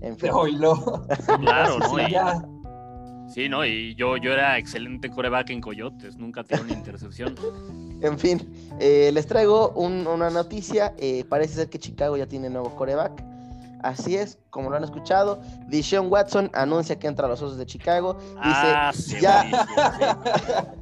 [0.00, 0.30] En fin.
[0.32, 1.04] Oílo.
[1.40, 1.88] Claro, ¿no?
[1.88, 2.42] sí, Y- ya.
[3.28, 3.64] Sí, ¿no?
[3.66, 7.34] Y yo, yo era excelente coreback en Coyotes, nunca tiré una intercepción.
[8.00, 8.40] En fin,
[8.78, 10.94] eh, les traigo un- una noticia.
[10.98, 13.22] eh, parece ser que Chicago ya tiene nuevo coreback.
[13.82, 17.66] Así es, como lo han escuchado, Deshaun Watson anuncia que entra a los Osos de
[17.66, 18.14] Chicago.
[18.14, 19.16] Dice, ah, sí.
[19.20, 19.44] ya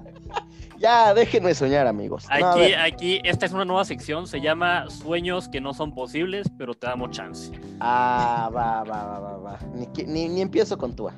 [1.14, 2.26] déjenme soñar, amigos.
[2.40, 6.46] No, Aquí, aquí, esta es una nueva sección, se llama Sueños que no son posibles,
[6.58, 7.50] pero te damos chance.
[7.80, 9.58] Ah, va, va, va, va, va.
[9.74, 11.14] Ni, ni- ni empiezo con Tua.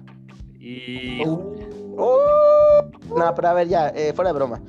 [0.59, 2.83] Y ¡Oh!
[3.16, 4.61] No, pero a ver, ya, eh, fuera de broma.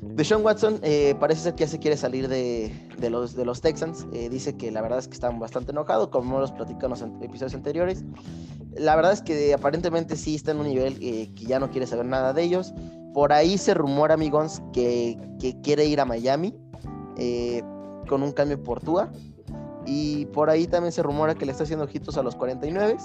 [0.00, 3.60] Deshaun Watson eh, parece ser que ya se quiere salir de, de los, de los
[3.60, 4.06] Texans.
[4.12, 7.54] Eh, dice que la verdad es que están bastante enojados, como los platicamos en episodios
[7.54, 8.04] anteriores.
[8.76, 11.86] La verdad es que aparentemente sí está en un nivel eh, que ya no quiere
[11.86, 12.72] saber nada de ellos.
[13.14, 16.52] Por ahí se rumora, amigos, que, que quiere ir a Miami
[17.16, 17.62] eh,
[18.08, 19.08] con un cambio por Tua.
[19.86, 22.96] Y por ahí también se rumora que le está haciendo ojitos a los 49.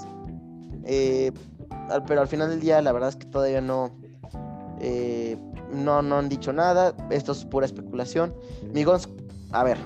[0.85, 1.31] Eh,
[2.07, 3.91] pero al final del día, la verdad es que todavía no,
[4.79, 5.37] eh,
[5.71, 6.95] no, no han dicho nada.
[7.11, 8.33] Esto es pura especulación.
[8.73, 9.07] Migons,
[9.51, 9.77] a ver.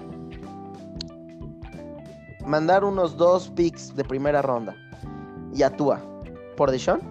[2.46, 4.74] Mandar unos dos picks de primera ronda
[5.54, 6.02] y actúa
[6.56, 7.02] por Deshaun.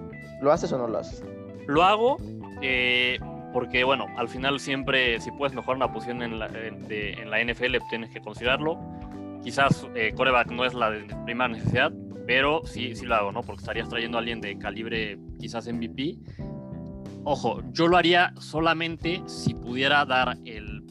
[0.41, 1.23] ¿Lo haces o no lo haces?
[1.67, 2.17] lo hago
[2.63, 3.19] eh,
[3.53, 7.31] porque, bueno, al final siempre, si puedes mejorar una posición en la, en- de- en
[7.31, 8.79] la NFL, tienes que considerarlo.
[9.43, 11.93] Quizás eh, coreback no es la de primera necesidad,
[12.27, 13.43] pero sí, sí lo hago, ¿no?
[13.43, 16.17] Porque estarías trayendo a alguien de calibre quizás MVP.
[17.25, 20.83] Ojo, yo lo haría solamente si pudiera dar el...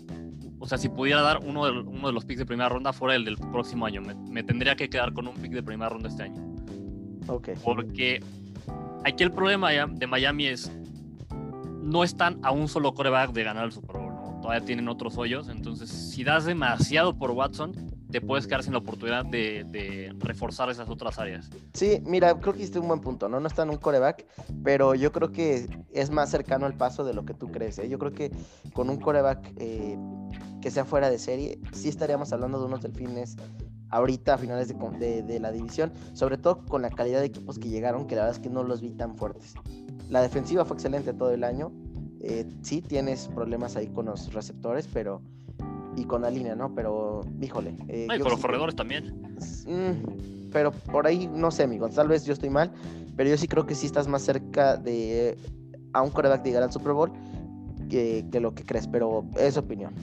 [0.59, 3.15] O sea, si pudiera dar uno de, uno de los picks de primera ronda fuera
[3.15, 4.01] el del próximo año.
[4.01, 6.41] Me, me tendría que quedar con un pick de primera ronda este año.
[7.27, 7.49] Ok.
[7.63, 8.21] Porque
[9.03, 10.71] aquí el problema de Miami es
[11.81, 14.41] no están a un solo coreback de ganar el Super Bowl.
[14.41, 17.73] Todavía tienen otros hoyos, entonces si das demasiado por Watson,
[18.11, 21.49] te puedes quedar sin la oportunidad de, reforzar esas otras áreas.
[21.73, 23.39] Sí, mira, creo que hiciste un buen punto, ¿no?
[23.39, 24.25] No está en un coreback,
[24.63, 27.89] pero yo creo que es más cercano al paso de lo que tú crees, ¿eh?
[27.89, 28.31] Yo creo que
[28.73, 29.97] con un coreback eh,
[30.61, 33.37] que sea fuera de serie, sí estaríamos hablando de unos delfines
[33.89, 37.69] ahorita a finales de- de la división, sobre todo con la calidad de equipos que
[37.69, 39.55] llegaron, que la verdad es que no los vi tan fuertes.
[40.09, 41.71] La defensiva fue excelente todo el año.
[42.23, 45.21] eh, sí, tienes problemas ahí con los receptores, pero...
[45.97, 46.73] Y con la línea, ¿no?
[46.73, 47.75] Pero, híjole.
[47.89, 49.35] eh, No, y con los corredores también.
[49.67, 51.95] Mm, pero por ahí no sé, amigos.
[51.95, 52.71] Tal vez yo estoy mal,
[53.17, 55.37] pero yo sí creo que sí estás más cerca de
[55.93, 57.11] a un coreback de llegar al Super Bowl
[57.89, 59.93] que, que lo que crees, pero es opinión.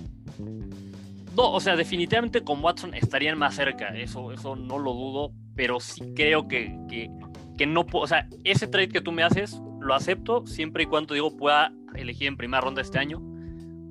[1.37, 5.79] No, o sea, definitivamente con Watson estarían más cerca, eso, eso no lo dudo, pero
[5.81, 7.09] sí creo que, que,
[7.57, 10.87] que no puedo, o sea, ese trade que tú me haces, lo acepto siempre y
[10.87, 13.23] cuando digo pueda elegir en primera ronda este año,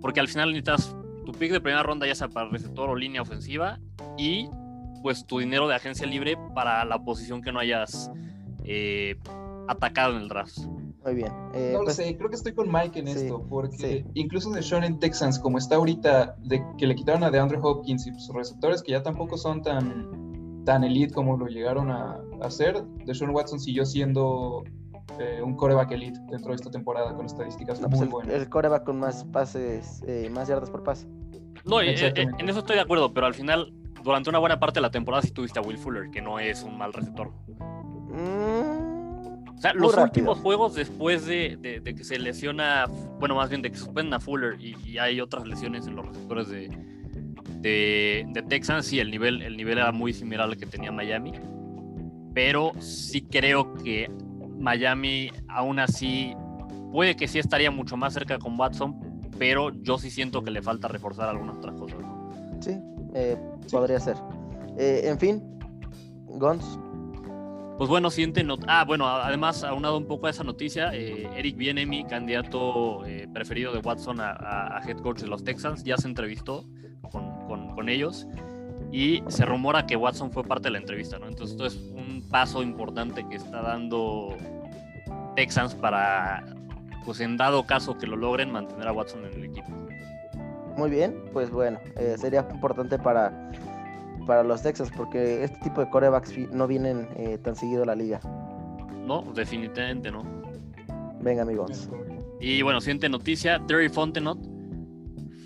[0.02, 0.96] porque al final necesitas
[1.26, 3.80] tu pick de primera ronda ya sea para receptor o línea ofensiva
[4.18, 4.50] y
[5.02, 8.12] pues tu dinero de agencia libre para la posición que no hayas
[8.64, 9.16] eh,
[9.68, 10.58] atacado en el draft.
[11.06, 11.32] Muy bien.
[11.54, 14.06] eh, No lo pues, sé, creo que estoy con Mike en sí, esto, porque sí.
[14.16, 18.08] incluso de Sean en Texans, como está ahorita, de que le quitaron a DeAndre Hopkins
[18.08, 22.46] y sus receptores que ya tampoco son tan, tan elite como lo llegaron a, a
[22.48, 24.64] hacer, de Sean Watson siguió siendo
[25.20, 28.34] eh, un coreback elite dentro de esta temporada con estadísticas no, pues muy el, buenas.
[28.36, 31.08] el coreback con más pases, eh, más yardas por pase.
[31.66, 34.76] No, eh, eh, en eso estoy de acuerdo, pero al final, durante una buena parte
[34.78, 37.32] de la temporada sí tuviste a Will Fuller, que no es un mal receptor.
[38.10, 40.04] Mm, O sea, los rápido.
[40.04, 42.86] últimos juegos después de, de- de que se lesiona,
[43.20, 46.06] bueno, más bien de que suspenden a Fuller y, y hay otras lesiones en los
[46.08, 46.70] receptores de,
[47.60, 51.34] de, de Texans, sí, el nivel, el nivel era muy similar al que tenía Miami.
[52.34, 54.12] Pero sí creo que
[54.60, 56.34] Miami aún así
[56.92, 58.96] puede que sí estaría mucho más cerca con Watson,
[59.38, 62.00] pero yo sí siento que le falta reforzar algunas otras cosas.
[62.60, 62.80] Sí,
[63.14, 63.38] eh,
[63.72, 64.18] podría ser.
[64.78, 65.44] Eh, en fin,
[66.26, 66.80] Gons.
[67.78, 68.66] Pues bueno, siguiente nota.
[68.68, 73.80] Ah, bueno, además, aunado un poco a esa noticia, eh, Eric Bienemi, candidato preferido de
[73.80, 76.66] Watson a, head coach de los Texans, ya se entrevistó
[77.12, 78.28] con, con, ellos
[78.92, 81.28] y se rumora que Watson fue parte de la entrevista, ¿no?
[81.28, 84.36] Entonces, esto es un paso importante que está dando
[85.36, 86.44] Texans para,
[87.06, 89.70] pues en dado caso que lo logren, mantener a Watson en el equipo.
[90.78, 93.52] Muy bien, pues bueno, eh, sería importante para,
[94.28, 97.96] para los Texans porque este tipo de corebacks no vienen eh, tan seguido a la
[97.96, 98.20] liga.
[99.06, 100.24] No, definitivamente no.
[101.22, 101.90] Venga, amigos.
[102.40, 104.38] Y bueno, siguiente noticia, Terry Fontenot.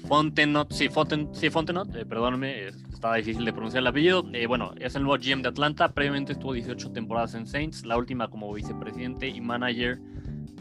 [0.08, 2.68] Fontenot, sí, Fonten, sí, Fontenot, eh, perdóname,
[3.02, 4.24] estaba difícil de pronunciar el apellido.
[4.48, 5.92] bueno, es el nuevo GM de Atlanta.
[5.92, 9.98] Previamente estuvo 18 temporadas en Saints, la última como vicepresidente y manager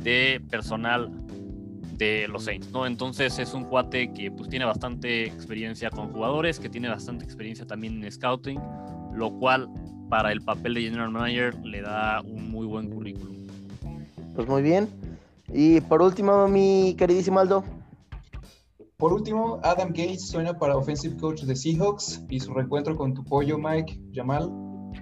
[0.03, 1.13] de personal
[1.99, 2.87] de los Saints, ¿no?
[2.87, 7.67] Entonces es un cuate que pues tiene bastante experiencia con jugadores, que tiene bastante experiencia
[7.67, 8.59] también en scouting,
[9.13, 9.69] lo cual
[10.09, 13.37] para el papel de general manager le da un muy buen currículum.
[14.35, 14.89] Pues muy bien.
[15.53, 17.65] Y por último, mi queridísimo Aldo.
[19.01, 23.25] Por último, Adam Gates suena para offensive coach de Seahawks y su reencuentro con tu
[23.25, 24.49] pollo Mike Jamal.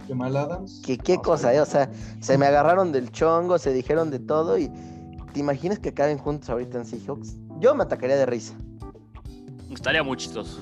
[0.06, 0.82] Jamal Adams.
[0.86, 1.60] ¿Qué, qué cosa, eh?
[1.60, 4.70] O sea, se me agarraron del chongo, se dijeron de todo y
[5.32, 7.36] ¿Te imaginas que acaben juntos ahorita en Seahawks?
[7.60, 8.54] Yo me atacaría de risa.
[9.70, 10.60] Estaría muy chistoso.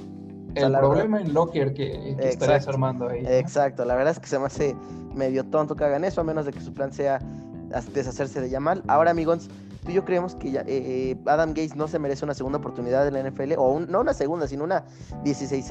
[0.55, 3.23] El problema en Locker que, que estarías armando ahí.
[3.27, 4.75] Exacto, la verdad es que se me hace
[5.15, 7.21] medio tonto que hagan eso, a menos de que su plan sea
[7.93, 8.83] deshacerse de Yamal.
[8.89, 9.49] Ahora, amigos,
[9.87, 10.67] tú y yo creemos que ya, eh,
[11.13, 14.13] eh, Adam Gates no se merece una segunda oportunidad en la NFL, o no una
[14.13, 14.85] segunda, sino una
[15.23, 15.69] 16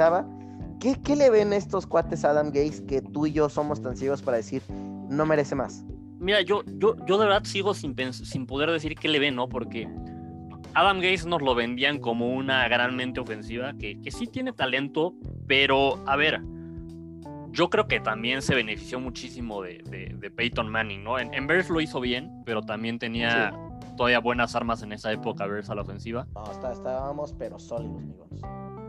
[0.80, 3.95] ¿Qué, ¿Qué le ven estos cuates a Adam Gates que tú y yo somos tan
[3.95, 4.62] ciegos para decir
[5.10, 5.86] no merece más?
[6.19, 9.47] Mira, yo, yo, yo de verdad sigo sin, sin poder decir qué le ven, ¿no?
[9.47, 9.88] Porque
[10.73, 15.13] Adam Gates nos lo vendían como una gran mente ofensiva, que, que sí tiene talento,
[15.47, 16.41] pero a ver,
[17.51, 21.19] yo creo que también se benefició muchísimo de, de, Peyton Manning, ¿no?
[21.19, 23.54] En, en Bears lo hizo bien, pero también tenía
[23.95, 26.27] todavía buenas armas en esa época Bears a la ofensiva.
[26.34, 28.29] No, estábamos pero sólidos, amigos.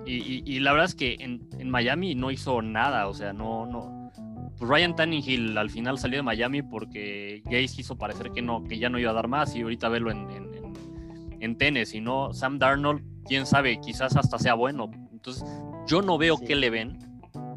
[0.04, 3.32] Y, y, y, la verdad es que en, en Miami no hizo nada, o sea,
[3.32, 4.12] no, no,
[4.58, 8.78] pues Ryan Tannehill al final salió de Miami porque Gaze quiso parecer que no, que
[8.78, 10.74] ya no iba a dar más y ahorita verlo en, en,
[11.40, 12.32] en, Tennessee, ¿no?
[12.32, 14.90] Sam Darnold, quién sabe, quizás hasta sea bueno.
[15.12, 15.44] Entonces,
[15.86, 16.98] yo no veo qué le ven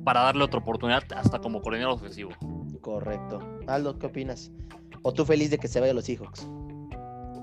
[0.03, 2.31] para darle otra oportunidad hasta como coordinador ofensivo.
[2.81, 3.39] Correcto.
[3.67, 4.51] Aldo, ¿qué opinas?
[5.01, 6.49] ¿O tú feliz de que se vaya a los Seahawks?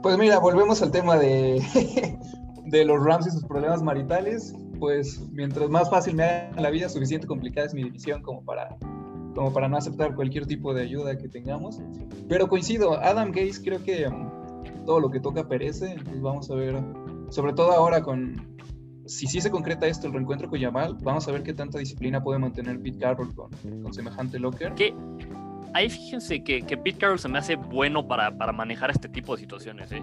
[0.06, 1.60] Pues mira, volvemos al tema de,
[2.64, 4.54] de los Rams y sus problemas maritales.
[4.78, 8.76] Pues mientras más fácil me haga la vida, suficiente complicada es mi división como para
[9.34, 11.80] como para no aceptar cualquier tipo de ayuda que tengamos.
[12.28, 16.54] Pero coincido, Adam Gates creo que mm, todo lo que toca perece, entonces vamos a
[16.54, 16.80] ver,
[17.30, 18.56] sobre todo ahora con,
[19.06, 22.22] si sí se concreta esto, el reencuentro con Yamal, vamos a ver qué tanta disciplina
[22.22, 23.50] puede mantener Pete Carroll con,
[23.82, 24.72] con semejante locker.
[24.74, 24.94] Que
[25.72, 29.34] ahí fíjense que, que, Pete Carroll se me hace bueno para, para manejar este tipo
[29.34, 29.92] de situaciones.
[29.92, 30.02] ¿eh?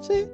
[0.00, 0.26] Sí,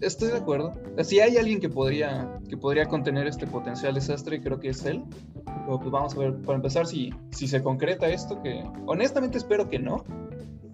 [0.00, 0.74] estoy de acuerdo.
[1.02, 5.02] Si hay alguien que podría, que podría contener este potencial desastre, creo que es él.
[5.44, 9.68] Pero pues vamos a ver, para empezar, si, si se concreta esto, que honestamente espero
[9.68, 10.04] que no.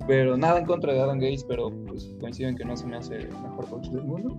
[0.06, 2.96] Pero nada en contra de Adam Gates, pero pues coincido en que no se me
[2.96, 4.36] hace el mejor coach del mundo.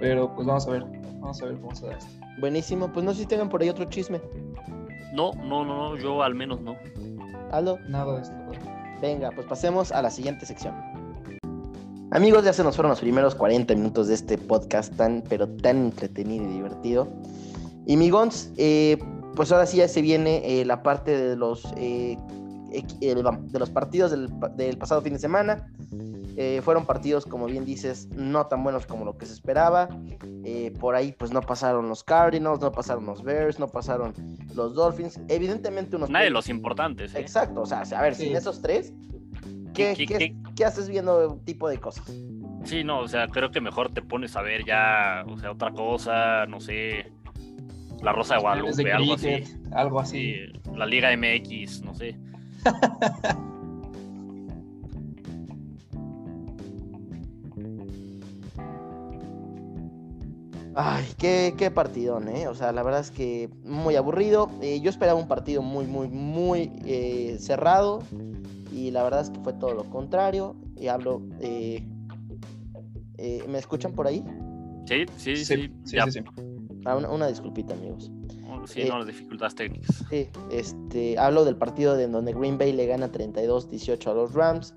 [0.00, 0.84] Pero pues vamos a ver,
[1.20, 2.10] vamos a ver cómo se da esto.
[2.38, 4.20] Buenísimo, pues no sé si tengan por ahí otro chisme.
[5.14, 6.76] No, no, no, no yo al menos no.
[7.62, 8.34] Nada de esto.
[9.00, 10.74] Venga, pues pasemos a la siguiente sección.
[12.10, 15.76] Amigos, ya se nos fueron los primeros 40 minutos de este podcast tan, pero tan
[15.76, 17.08] entretenido y divertido.
[17.86, 18.98] Y mi Gons, eh,
[19.36, 22.18] pues ahora sí ya se viene eh, la parte de los, eh,
[23.00, 25.70] de los partidos del, del, pasado fin de semana.
[26.62, 29.88] Fueron partidos, como bien dices, no tan buenos como lo que se esperaba.
[30.80, 34.14] por ahí, pues no pasaron los Cardinals, no pasaron los Bears, no pasaron
[34.54, 35.20] los Dolphins.
[35.28, 36.10] Evidentemente, unos.
[36.10, 37.14] Nadie de los importantes.
[37.14, 38.92] Exacto, o sea, a ver, sin esos tres,
[39.74, 42.04] ¿Qué, haces viendo tipo de cosas?
[42.64, 45.72] Sí, no, o sea, creo que mejor te pones a ver ya, o sea, otra
[45.72, 47.12] cosa, no sé,
[48.02, 49.44] la Rosa de Guadalupe, algo así.
[49.72, 50.34] Algo así.
[50.74, 52.16] la Liga MX, no sé.
[60.76, 62.48] Ay, qué, qué partidón, ¿eh?
[62.48, 64.50] O sea, la verdad es que muy aburrido.
[64.60, 68.02] Eh, yo esperaba un partido muy, muy, muy eh, cerrado
[68.74, 70.56] y la verdad es que fue todo lo contrario.
[70.76, 71.86] Y hablo, eh,
[73.18, 74.24] eh, ¿me escuchan por ahí?
[74.86, 75.72] Sí, sí, sí.
[75.84, 75.96] sí,
[76.84, 78.10] ah, una, disculpita, amigos.
[78.66, 80.04] Sí, no, eh, las dificultades técnicas.
[80.10, 84.74] Sí, este, hablo del partido de donde Green Bay le gana 32-18 a los Rams.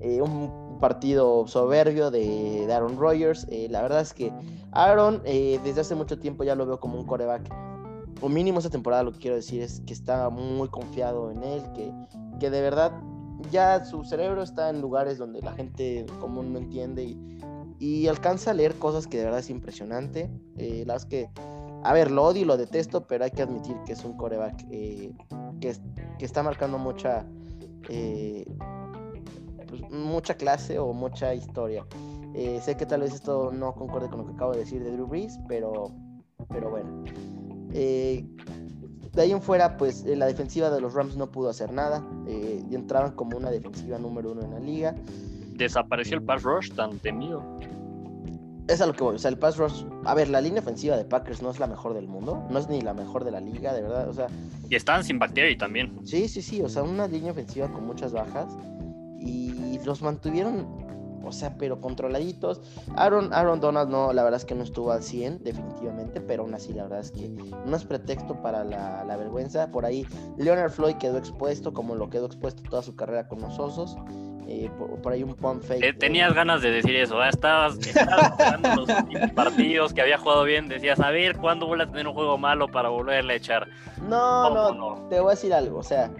[0.00, 3.46] un partido soberbio de, Aaron Rodgers.
[3.50, 4.32] Eh, la verdad es que
[4.72, 7.48] Aaron eh, desde hace mucho tiempo ya lo veo como un coreback,
[8.20, 11.62] o mínimo esta temporada lo que quiero decir es que está muy confiado en él,
[11.74, 11.92] que,
[12.40, 12.92] que de verdad
[13.50, 17.38] ya su cerebro está en lugares donde la gente común no entiende y,
[17.78, 20.30] y alcanza a leer cosas que de verdad es impresionante.
[20.56, 21.30] Eh, las que,
[21.84, 24.68] a ver, lo odio y lo detesto, pero hay que admitir que es un coreback
[24.68, 25.12] que,
[25.60, 27.24] que, está marcando mucha
[29.68, 31.84] pues, mucha clase o mucha historia.
[32.34, 34.92] Eh, sé que tal vez esto no concorde con lo que acabo de decir de
[34.92, 35.92] Drew Brees, pero,
[36.48, 37.04] pero bueno.
[37.72, 38.24] Eh,
[39.12, 42.04] de ahí en fuera, pues eh, la defensiva de los Rams no pudo hacer nada.
[42.26, 44.94] y entraban como una defensiva número uno en la liga.
[45.54, 47.42] Desapareció el pass rush tan temido.
[48.68, 49.16] Es a lo que voy.
[49.16, 49.84] O sea, el pass rush.
[50.04, 52.46] A ver, la línea ofensiva de Packers no es la mejor del mundo.
[52.50, 54.08] No es ni la mejor de la liga, de verdad.
[54.08, 54.26] O sea.
[54.68, 55.98] Y estaban sin Bacteria también.
[56.04, 56.60] Sí, sí, sí.
[56.60, 58.46] O sea, una línea ofensiva con muchas bajas
[59.20, 60.66] y los mantuvieron,
[61.24, 62.60] o sea, pero controladitos.
[62.96, 66.54] Aaron, Aaron Donald no, la verdad es que no estuvo al 100, definitivamente, pero aún
[66.54, 69.70] así la verdad es que no es pretexto para la, vergüenza.
[69.70, 73.58] Por ahí Leonard Floyd quedó expuesto, como lo quedó expuesto toda su carrera con los
[73.58, 73.96] Osos.
[74.50, 74.70] Eh,
[75.02, 75.84] por, ahí un pump fake.
[75.84, 78.88] Eh, tenías ganas de decir eso, estabas, estabas los
[79.34, 82.66] partidos que había jugado bien, decías, a ver, ¿cuándo vuelve a tener un juego malo
[82.66, 83.68] para volverle a echar?
[84.08, 86.10] no, no, te voy a decir algo, o sea,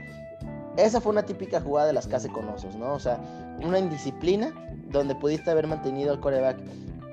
[0.79, 2.95] esa fue una típica jugada de las case con osos, ¿no?
[2.95, 3.21] O sea,
[3.61, 4.55] una indisciplina
[4.91, 6.59] donde pudiste haber mantenido el coreback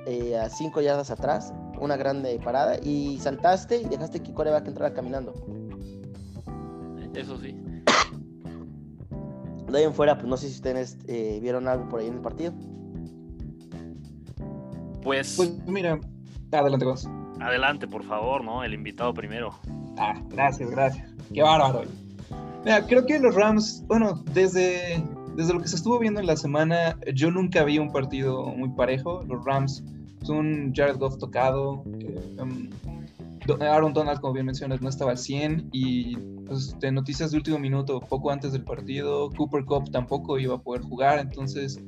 [0.05, 4.67] eh, a cinco yardas atrás, una grande parada, y saltaste y dejaste que el coreback
[4.67, 5.33] entrara caminando.
[7.15, 7.55] Eso sí.
[9.71, 12.15] De ahí en fuera, pues no sé si ustedes eh, vieron algo por ahí en
[12.15, 12.53] el partido.
[15.01, 15.35] Pues.
[15.37, 15.99] Pues mira,
[16.51, 17.07] adelante vos.
[17.41, 18.63] Adelante, por favor, ¿no?
[18.63, 19.51] El invitado primero.
[19.97, 21.09] Ah, gracias, gracias.
[21.33, 22.04] Qué bárbaro.
[22.65, 24.99] Mira, creo que los Rams, bueno, desde,
[25.35, 28.69] desde lo que se estuvo viendo en la semana, yo nunca vi un partido muy
[28.69, 29.21] parejo.
[29.27, 29.83] Los Rams
[30.23, 31.83] son Jared Goff tocado.
[32.39, 32.69] Um,
[33.61, 37.59] Aaron Donald, como bien mencionas, no estaba al 100 y pues, de noticias de último
[37.59, 41.79] minuto, poco antes del partido, Cooper Cup tampoco iba a poder jugar, entonces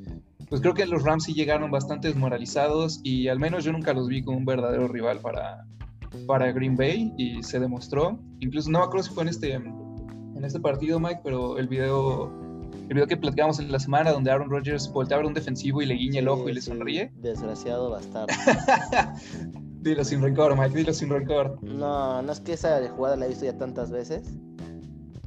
[0.50, 4.08] pues creo que los Rams sí llegaron bastante desmoralizados y al menos yo nunca los
[4.08, 5.66] vi como un verdadero rival para,
[6.28, 9.60] para Green Bay y se demostró, incluso no me si fue en este
[10.38, 12.32] en este partido, Mike, pero el video,
[12.72, 15.82] el video que platicamos en la semana donde Aaron Rodgers voltea a ver un defensivo
[15.82, 17.12] y le guiña el ojo y le sonríe.
[17.16, 18.28] Desgraciado bastardo.
[19.82, 21.58] dilo sin rencor, Mike, dilo sin rencor.
[21.64, 24.32] No, no es que esa jugada la he visto ya tantas veces.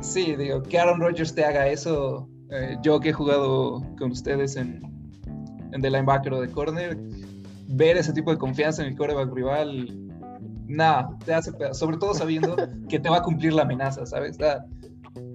[0.00, 2.28] Sí, digo, que Aaron Rodgers te haga eso.
[2.50, 4.82] Eh, yo que he jugado con ustedes en,
[5.72, 6.96] en The Linebacker o de Corner,
[7.68, 9.88] ver ese tipo de confianza en el coreback rival,
[10.66, 12.56] nada, te hace Sobre todo sabiendo
[12.88, 14.38] que te va a cumplir la amenaza, ¿sabes?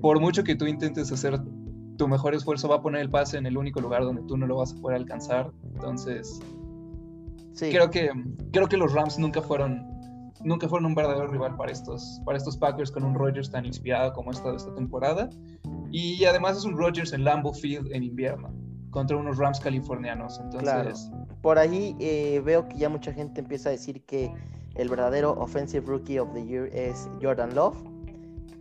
[0.06, 1.39] Por mucho que tú intentes hacer
[1.98, 4.46] tu mejor esfuerzo, va a poner el pase en el único lugar donde tú no
[4.46, 5.52] lo vas a poder alcanzar.
[5.74, 6.39] Entonces,
[7.54, 7.72] sí.
[7.72, 8.12] creo, que,
[8.52, 9.84] creo que los Rams nunca fueron,
[10.44, 14.13] nunca fueron un verdadero rival para estos, para estos Packers con un Rodgers tan inspirado
[14.13, 15.28] como esta de esta temporada.
[15.89, 18.54] Y además es un Rodgers en Lambeau Field en invierno
[18.91, 20.39] contra unos Rams californianos.
[20.39, 21.10] Entonces,
[21.41, 24.32] por ahí eh, veo que ya mucha gente empieza a decir que
[24.76, 27.95] el verdadero Offensive Rookie of the Year es Jordan Love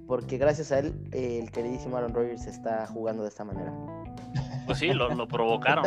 [0.07, 3.73] porque gracias a él el queridísimo Aaron Rodgers está jugando de esta manera.
[4.67, 5.85] Pues sí, lo, provocaron.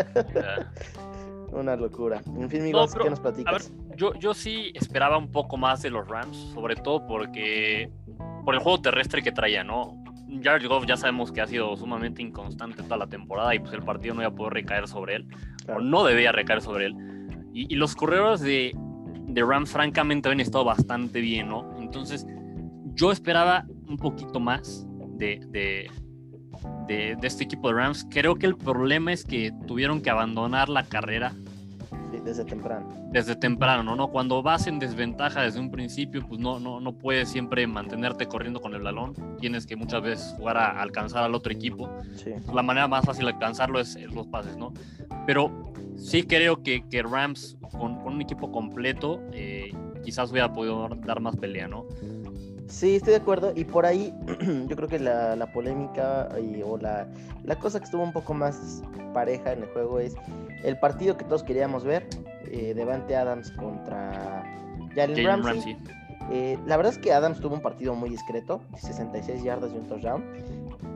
[1.51, 2.21] Una locura.
[2.25, 3.71] En fin, amigos, ¿qué nos platicas?
[3.95, 7.89] yo, yo sí esperaba un poco más de los Rams, sobre todo porque
[8.45, 10.03] por el juego terrestre que traía, ¿no?
[10.43, 13.82] Jared Goff ya sabemos que ha sido sumamente inconstante toda la temporada y pues el
[13.82, 15.27] partido no iba a poder recaer sobre él,
[15.67, 16.95] o no debía recaer sobre él.
[17.53, 21.75] Y, los corredores de, de Rams francamente habían estado bastante bien, ¿no?
[21.80, 22.27] Entonces
[22.98, 24.86] yo esperaba un poquito más
[25.18, 25.90] de, de,
[26.88, 28.06] de, este equipo de Rams.
[28.10, 31.34] Creo que el problema es que tuvieron que abandonar la carrera.
[32.26, 32.90] desde temprano.
[33.12, 34.08] Desde temprano, ¿no?
[34.10, 38.60] Cuando vas en desventaja desde un principio, pues no, no, no puedes siempre mantenerte corriendo
[38.60, 39.14] con el balón.
[39.40, 41.90] Tienes que muchas veces jugar a alcanzar al otro equipo.
[42.52, 44.74] La manera más fácil de alcanzarlo es, los pases, ¿no?
[45.28, 49.72] Pero sí creo que, que Rams, con, con, un equipo completo, eh,
[50.04, 51.86] quizás hubiera podido dar más pelea, ¿no?
[52.67, 53.53] Sí, estoy de acuerdo.
[53.56, 54.13] Y por ahí
[54.67, 56.30] yo creo que la, polémica
[56.65, 57.08] o la,
[57.60, 60.15] cosa que estuvo un poco más pareja en el juego es
[60.63, 62.07] el partido que todos queríamos ver,
[62.51, 64.43] eh, Devante Adams contra
[64.95, 65.78] Jalen Ramsey.
[66.30, 69.88] Eh, la verdad es que Adams tuvo un partido muy discreto, 66 yardas y un
[69.88, 70.24] touchdown.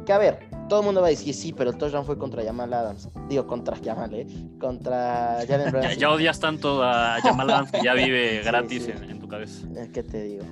[0.06, 2.44] Que a ver, todo el mundo va a decir sí, pero el touchdown fue contra
[2.44, 3.08] Jamal Adams.
[3.30, 4.28] Digo, contra Jamal, ¿eh?
[4.60, 5.98] Contra Jalen Ramsey.
[5.98, 9.68] ya, odias tanto a Jamal Adams que ya vive gratis En, en, tu cabeza.
[9.94, 10.44] ¿Qué te digo?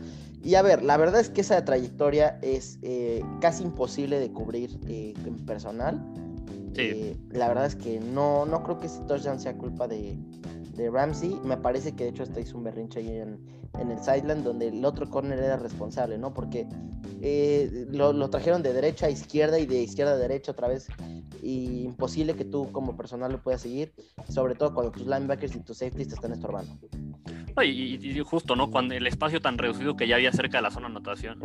[0.43, 4.79] Y a ver, la verdad es que esa trayectoria es eh, casi imposible de cubrir
[4.87, 6.01] eh, en personal.
[6.75, 10.17] Eh, la verdad es que no, no creo que ese touchdown sea culpa de,
[10.79, 11.39] de Ramsey.
[11.43, 13.39] Me parece que de hecho hasta hizo un berrinche ahí en,
[13.79, 16.33] en el sideline donde el otro corner era responsable, ¿no?
[16.33, 16.67] Porque
[17.21, 20.87] eh, lo, trajeron de derecha a izquierda y de izquierda a derecha otra vez.
[21.43, 23.93] Y imposible que tú como personal lo puedas seguir,
[24.27, 26.73] sobre todo cuando tus linebackers y tus safeties te están estorbando.
[27.63, 28.71] Y, justo, ¿no?
[28.71, 31.39] Cuando el espacio tan reducido que ya había cerca de la zona de anotación.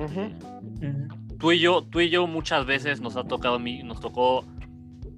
[1.39, 4.45] Tú y yo, tú y yo muchas veces nos ha tocado, nos tocó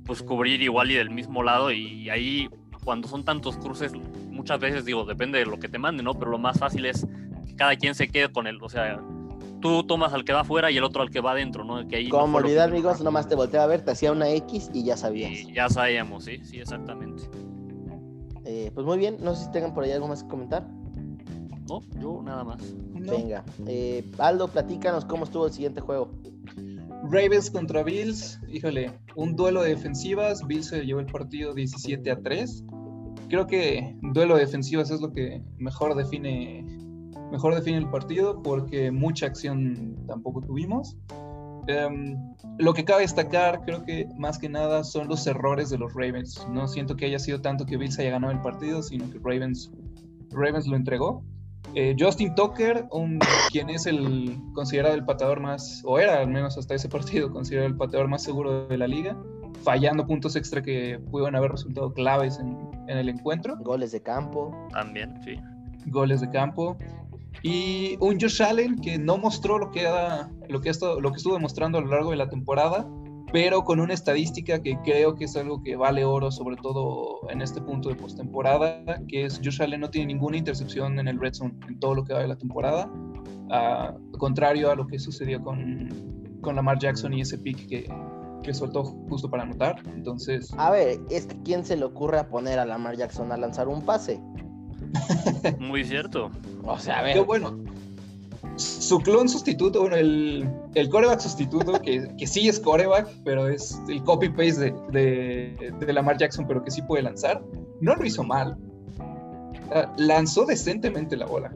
[0.06, 2.48] pues cubrir igual y del mismo lado y ahí
[2.86, 3.92] cuando son tantos cruces,
[4.30, 6.14] muchas veces digo, depende de lo que te mande, ¿no?
[6.14, 7.04] Pero lo más fácil es
[7.44, 9.02] que cada quien se quede con él, o sea,
[9.60, 11.86] tú tomas al que va afuera y el otro al que va adentro, ¿no?
[11.88, 14.84] Que ahí Como olvidar, amigos, nomás te volteaba a ver, te hacía una X y
[14.84, 15.32] ya sabías.
[15.52, 17.24] ya sabíamos, sí, sí, exactamente.
[18.44, 20.68] Eh, pues muy bien, no sé si tengan por ahí algo más que comentar.
[21.68, 22.62] No, yo nada más.
[22.92, 26.12] Venga, eh, Aldo, platícanos cómo estuvo el siguiente juego.
[27.04, 32.20] Ravens contra Bills, híjole, un duelo de defensivas, Bills se llevó el partido 17 a
[32.20, 32.64] 3
[33.28, 36.64] creo que duelo de defensivas es lo que mejor define,
[37.30, 40.96] mejor define el partido porque mucha acción tampoco tuvimos.
[41.68, 42.16] Em,
[42.58, 46.46] lo que cabe destacar, creo que más que nada son los errores de los Ravens.
[46.50, 49.72] No siento que haya sido tanto que Bills haya ganado el partido, sino que Ravens,
[50.30, 51.24] Ravens lo entregó.
[51.78, 53.18] Eh, Justin Tucker, un,
[53.50, 57.68] quien es el considerado el pateador más, o era al menos hasta ese partido, considerado
[57.68, 59.14] el pateador más seguro de la liga,
[59.62, 62.56] fallando puntos extra que pudieron haber resultado claves en,
[62.88, 63.58] el encuentro.
[63.58, 64.56] Goles de campo.
[64.72, 65.38] También, sí.
[65.84, 66.78] Goles de campo.
[67.42, 71.34] Y un Josh Allen que no mostró lo que, era, lo, que lo que estuvo
[71.34, 72.88] demostrando a lo largo de la temporada,
[73.32, 77.42] pero con una estadística que creo que es algo que vale oro, sobre todo en
[77.42, 81.34] este punto de postemporada, que es Josh Allen no tiene ninguna intercepción en el red
[81.34, 82.90] zone en todo lo que va de la temporada,
[84.18, 85.88] contrario a lo que sucedió con,
[86.40, 87.92] con Lamar Jackson y ese pick que,
[88.42, 89.76] que soltó justo para anotar.
[89.94, 90.52] Entonces.
[90.56, 93.68] A ver, es que ¿quién se le ocurre a poner a Lamar Jackson a lanzar
[93.68, 94.20] un pase?
[95.58, 96.30] Muy cierto.
[96.64, 97.14] O sea, a ver.
[97.14, 97.58] Qué bueno.
[98.56, 103.78] Su clon sustituto, bueno, el, el coreback sustituto, que, que sí es coreback, pero es
[103.88, 107.42] el copy-paste de, de, Lamar Jackson, pero que sí puede lanzar,
[107.80, 108.56] no lo hizo mal.
[109.72, 111.54] Ah, lanzó decentemente la bola.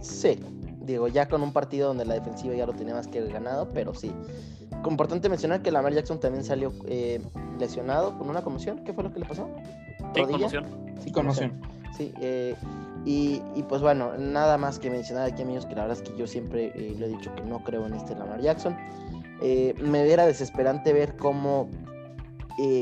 [0.00, 0.38] Sí,
[0.80, 3.94] digo, ya con un partido donde la defensiva ya lo tenía más que ganado, pero
[3.94, 4.12] sí
[4.86, 7.20] importante mencionar que Lamar Jackson también salió eh,
[7.58, 8.84] lesionado con una conmoción.
[8.84, 9.48] ¿Qué fue lo que le pasó?
[10.14, 10.66] Sí, conmoción.
[11.02, 11.60] Sí, conmoción.
[11.96, 12.54] Sí, eh,
[13.04, 16.26] y, pues bueno, nada más que mencionar aquí, amigos, que la verdad es que yo
[16.26, 18.76] siempre eh, le he dicho que no creo en este Lamar Jackson.
[19.40, 21.70] me era desesperante ver cómo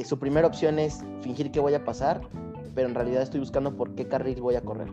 [0.05, 2.23] su primera opción es fingir que voy a pasar,
[2.75, 4.89] pero en realidad estoy buscando por qué carril voy a correr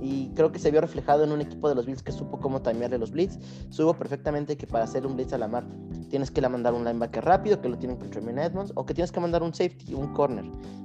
[0.00, 2.60] y creo que se vio reflejado en un equipo de los Bills que supo cómo
[2.60, 3.38] timearle los blitz.
[3.70, 5.66] Supo perfectamente que para hacer un blitz a la mar
[6.10, 8.94] tienes que la mandar un linebacker rápido, que lo tienen con Tremaine Edmonds, o que
[8.94, 10.44] tienes que mandar un safety, un corner.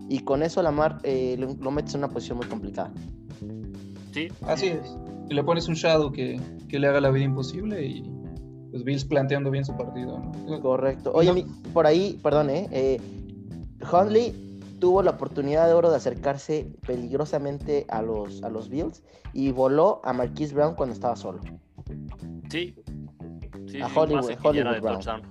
[0.09, 2.91] Y con eso a la mar eh, lo, metes en una posición muy complicada.
[4.14, 4.28] Sí.
[4.41, 4.97] Así es.
[5.30, 8.03] Y le pones un shadow que, que le haga la vida imposible y
[8.72, 10.22] los Bills planteando bien su partido.
[10.62, 11.12] Correcto.
[11.14, 12.68] Oye, por ahí, perdón, ¿eh?
[12.72, 13.01] eh
[13.91, 14.51] Hundley
[14.82, 20.02] tuvo la oportunidad de oro de acercarse peligrosamente a los, a los Bills y voló
[20.04, 21.40] a Marquise Brown cuando estaba solo.
[22.50, 22.76] Sí.
[23.82, 25.22] a Hollywood, Hollywood Brown.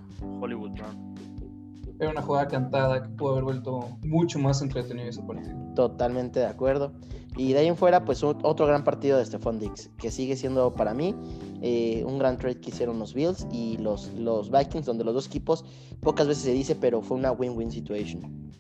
[0.40, 1.11] Hollywood Brown.
[1.98, 5.55] Era una jugada cantada que pudo haber vuelto mucho más entretenido ese partido.
[5.74, 6.92] Totalmente de acuerdo.
[7.36, 10.72] Y de ahí en fuera, pues otro gran partido de Stephon Diggs, que sigue siendo
[10.72, 11.14] para mí
[11.61, 15.26] eh, un gran trade que hicieron los Bills y los, los Vikings, donde los dos
[15.26, 15.64] equipos
[16.01, 18.51] pocas veces se dice, pero fue una win-win situation.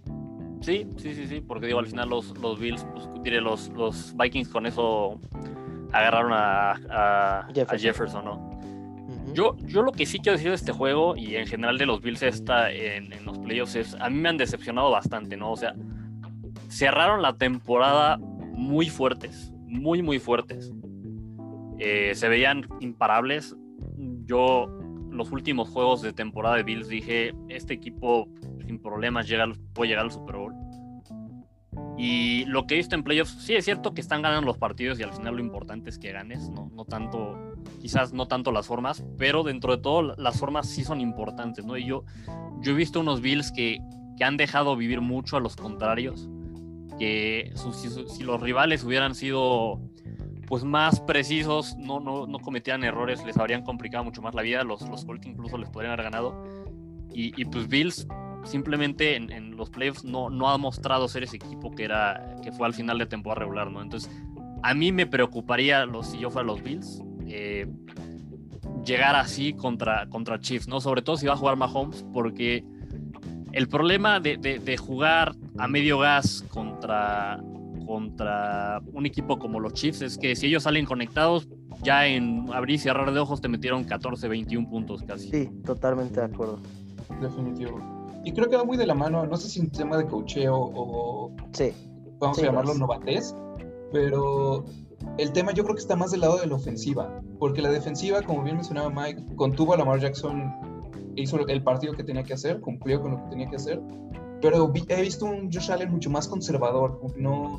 [0.60, 4.14] Sí, sí, sí, sí, porque digo, al final los, los Bills, pues, diré, los, los
[4.16, 5.18] Vikings con eso
[5.92, 7.48] agarraron a,
[7.78, 8.24] Jefferson.
[8.24, 8.60] ¿no?
[9.34, 12.00] yo, yo lo que sí quiero decir de este juego y en general de los
[12.00, 15.52] Bills está en, en, los playoffs es, a mí me han decepcionado bastante, ¿no?
[15.52, 15.74] O sea,
[16.68, 20.72] cerraron la temporada muy fuertes, muy, muy fuertes.
[21.78, 23.56] Eh, se veían imparables.
[24.26, 24.66] Yo,
[25.10, 28.28] los últimos juegos de temporada de Bills dije, este equipo
[28.70, 30.54] sin problemas llega, puede llegar al Super Bowl.
[31.98, 34.98] Y lo que he visto en playoffs, sí es cierto que están ganando los partidos
[34.98, 38.66] y al final lo importante es que ganes, no, no tanto, quizás no tanto las
[38.66, 41.76] formas, pero dentro de todo las formas sí son importantes, ¿no?
[41.76, 42.04] Y yo,
[42.60, 43.80] yo he visto unos Bills que,
[44.16, 46.28] que han dejado vivir mucho a los contrarios,
[46.98, 49.80] que si, los rivales hubieran sido
[50.46, 54.64] pues más precisos, no, no, no cometían errores, les habrían complicado mucho más la vida,
[54.64, 56.44] los, los Colts incluso les podrían haber ganado.
[57.12, 58.06] Y, y pues Bills
[58.44, 62.66] simplemente en, los playoffs no, no ha mostrado ser ese equipo que era que fue
[62.66, 63.82] al final de temporada regular, ¿no?
[63.82, 64.10] Entonces,
[64.62, 67.66] a mí me preocuparía los, si yo fuera los Bills eh,
[68.84, 70.80] llegar así contra, contra Chiefs, ¿no?
[70.80, 72.64] Sobre todo si va a jugar Mahomes, porque
[73.52, 77.40] el problema de, jugar a medio gas contra,
[77.86, 81.48] contra un equipo como los Chiefs es que si ellos salen conectados,
[81.82, 85.30] ya en abrir y cerrar de ojos te metieron 14, 21 puntos casi.
[85.30, 86.58] Sí, totalmente de acuerdo.
[87.20, 87.99] Definitivo.
[88.24, 90.56] Y creo que va muy de la mano, no sé si un tema de cocheo
[90.56, 91.32] o.
[91.52, 91.72] Sí.
[92.18, 93.34] Vamos a llamarlo novatez,
[93.92, 94.64] pero
[95.16, 98.20] el tema yo creo que está más del lado de la ofensiva, porque la defensiva,
[98.22, 100.52] como bien mencionaba Mike, contuvo a Lamar Jackson,
[101.16, 103.80] hizo el partido que tenía que hacer, cumplió con lo que tenía que hacer,
[104.42, 107.58] pero he visto un Josh Allen mucho más conservador, no,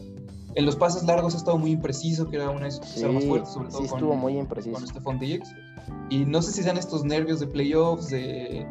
[0.55, 3.53] en los pases largos ha estado muy impreciso, que era una de sus armas fuertes,
[3.53, 4.75] sobre todo sí estuvo muy impreciso.
[4.75, 5.49] con Stephon Diggs.
[6.09, 8.67] Y no sé si sean estos nervios de playoffs, de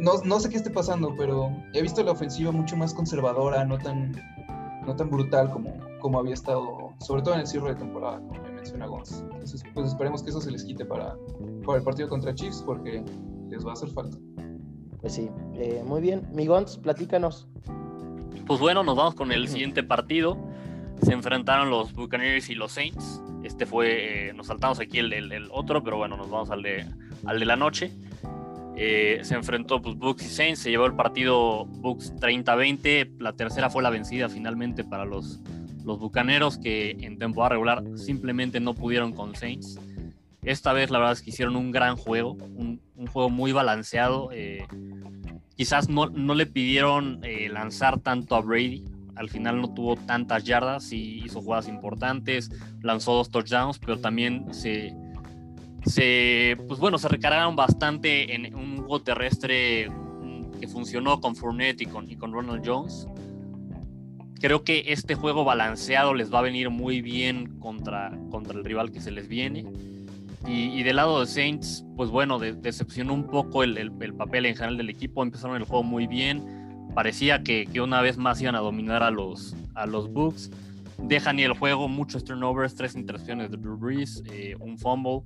[0.00, 3.78] no, no, sé qué esté pasando, pero he visto la ofensiva mucho más conservadora, no
[3.78, 4.12] tan,
[4.86, 8.42] no tan brutal como, como había estado, sobre todo en el cierre de temporada, como
[8.42, 9.22] me menciona Gonz.
[9.32, 11.16] Entonces, pues esperemos que eso se les quite para,
[11.64, 13.04] para el partido contra Chiefs, porque
[13.48, 14.16] les va a hacer falta.
[15.00, 16.28] Pues sí, eh, muy bien.
[16.32, 17.46] Mi Gonz, platícanos.
[18.46, 20.36] Pues bueno, nos vamos con el siguiente partido.
[21.02, 23.22] Se enfrentaron los Buccaneers y los Saints.
[23.42, 26.86] Este fue, eh, nos saltamos aquí el, el, otro, pero bueno, nos vamos al de,
[27.24, 27.90] al de la noche.
[28.82, 33.68] Eh, se enfrentó pues, Bucks y Saints, se llevó el partido Bucks 30-20, la tercera
[33.68, 35.38] fue la vencida finalmente para los,
[35.84, 39.78] los Bucaneros que en temporada regular simplemente no pudieron con Saints.
[40.42, 42.80] Esta vez la verdad es que hicieron un gran juego, un,
[43.12, 44.30] juego muy balanceado.
[44.32, 44.66] Eh,
[45.56, 48.82] quizás no, no, le pidieron eh, lanzar tanto a Brady,
[49.14, 52.50] al final no tuvo tantas yardas y hizo jugadas importantes,
[52.80, 54.94] lanzó dos touchdowns, pero también se
[55.86, 61.82] se, pues bueno, se recargaron bastante en un juego terrestre mm, que funcionó con Fournette
[61.82, 63.06] y con, y con Ronald Jones.
[64.40, 68.90] Creo que este juego balanceado les va a venir muy bien contra, contra el rival
[68.90, 69.66] que se les viene.
[70.48, 74.78] Y, del lado de Saints, pues bueno, decepcionó un poco el, el, papel en general
[74.78, 75.22] del equipo.
[75.22, 76.88] Empezaron el juego muy bien.
[76.94, 80.50] Parecía que, que, una vez más iban a dominar a los, a los Bucks.
[81.02, 85.22] Dejan y el juego, muchos turnovers, tres intercepciones de Drew Brees, eh, un fumble.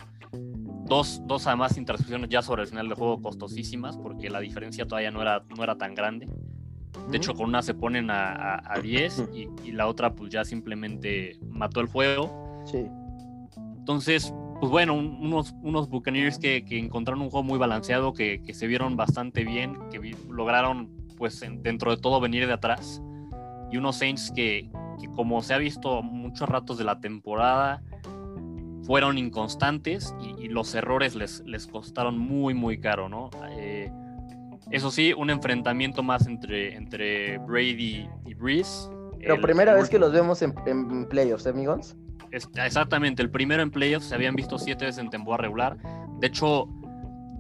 [0.87, 5.11] Dos, dos además intercepciones ya sobre el final del juego costosísimas porque la diferencia todavía
[5.11, 6.29] no era, no era tan grande.
[7.11, 9.31] De hecho, con una se ponen a, a, 10
[9.65, 12.63] y, la otra pues ya simplemente mató el juego.
[12.65, 12.87] Sí.
[13.77, 18.55] Entonces, pues bueno, unos, unos Buccaneers que, que, encontraron un juego muy balanceado, que, que
[18.55, 23.03] se vieron bastante bien, que lograron pues dentro de todo venir de atrás.
[23.71, 24.71] Y unos Saints que,
[25.01, 27.83] que como se ha visto muchos ratos de la temporada,
[28.85, 33.31] fueron inconstantes y, los errores les, les, costaron muy, muy caro, ¿no?
[33.53, 33.91] Eh,
[34.71, 38.89] eso sí, un enfrentamiento más entre, entre Brady y Breeze.
[39.19, 41.97] Pero primera vez que los vemos en, en playoffs, ¿eh, amigos?
[42.31, 45.77] exactamente, el primero en playoffs se habían visto siete veces en temporada regular.
[46.19, 46.69] De hecho,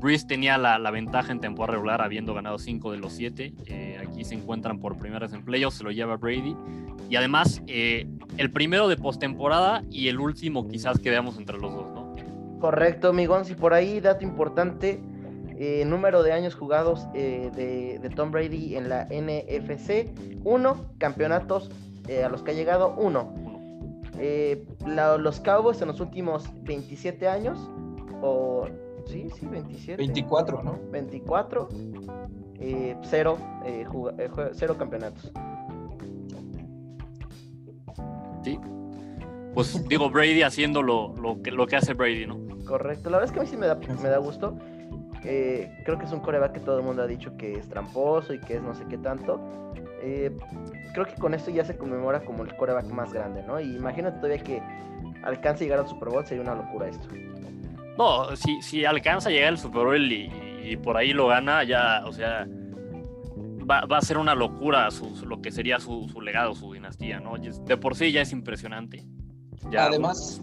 [0.05, 3.55] Breeze tenía la, la, ventaja en temporada regular, habiendo ganado cinco de los siete.
[3.64, 6.55] Eh, aquí se encuentran por primera vez en playoffs, se lo lleva Brady.
[7.09, 11.72] Y además, eh, el primero de postemporada y el último quizás que veamos entre los
[11.72, 12.14] dos, ¿no?
[12.61, 13.50] Correcto, amigos.
[13.50, 15.00] Y por ahí, dato importante,
[15.59, 20.12] eh, número de años jugados eh, de, Tom Brady en la NFC,
[20.44, 21.70] uno, campeonatos
[22.22, 23.32] a los que ha llegado, uno.
[24.86, 27.59] los Cowboys en los últimos 27 años,
[28.20, 28.68] o
[29.07, 29.96] sí, sí, 27.
[29.96, 30.78] 24, ¿no?
[30.90, 31.68] 24,
[33.02, 33.38] cero,
[34.55, 35.32] cero campeonatos.
[39.55, 42.38] Pues digo, Brady haciendo lo, que, lo que hace Brady, ¿no?
[42.66, 44.59] Correcto, la verdad es que a mí sí me da, me da gusto.
[45.22, 48.34] Eh, creo que es un coreback que todo el mundo ha dicho que es tramposo
[48.34, 49.40] y que es no sé qué tanto.
[50.02, 50.36] Eh,
[50.92, 53.61] creo que con esto ya se conmemora como el coreback más grande, ¿no?
[53.61, 54.61] Y imagínate todavía que
[55.22, 57.09] alcance a llegar al Super Bowl, sería una locura esto.
[57.97, 62.03] No, si, si alcanza a llegar al Super Bowl y, por ahí lo gana, ya,
[62.07, 62.47] o sea,
[63.70, 64.88] va, a ser una locura
[65.24, 67.34] lo que sería su, su, legado, su dinastía, ¿no?
[67.38, 69.05] De por sí ya es impresionante.
[69.70, 70.42] Ya además,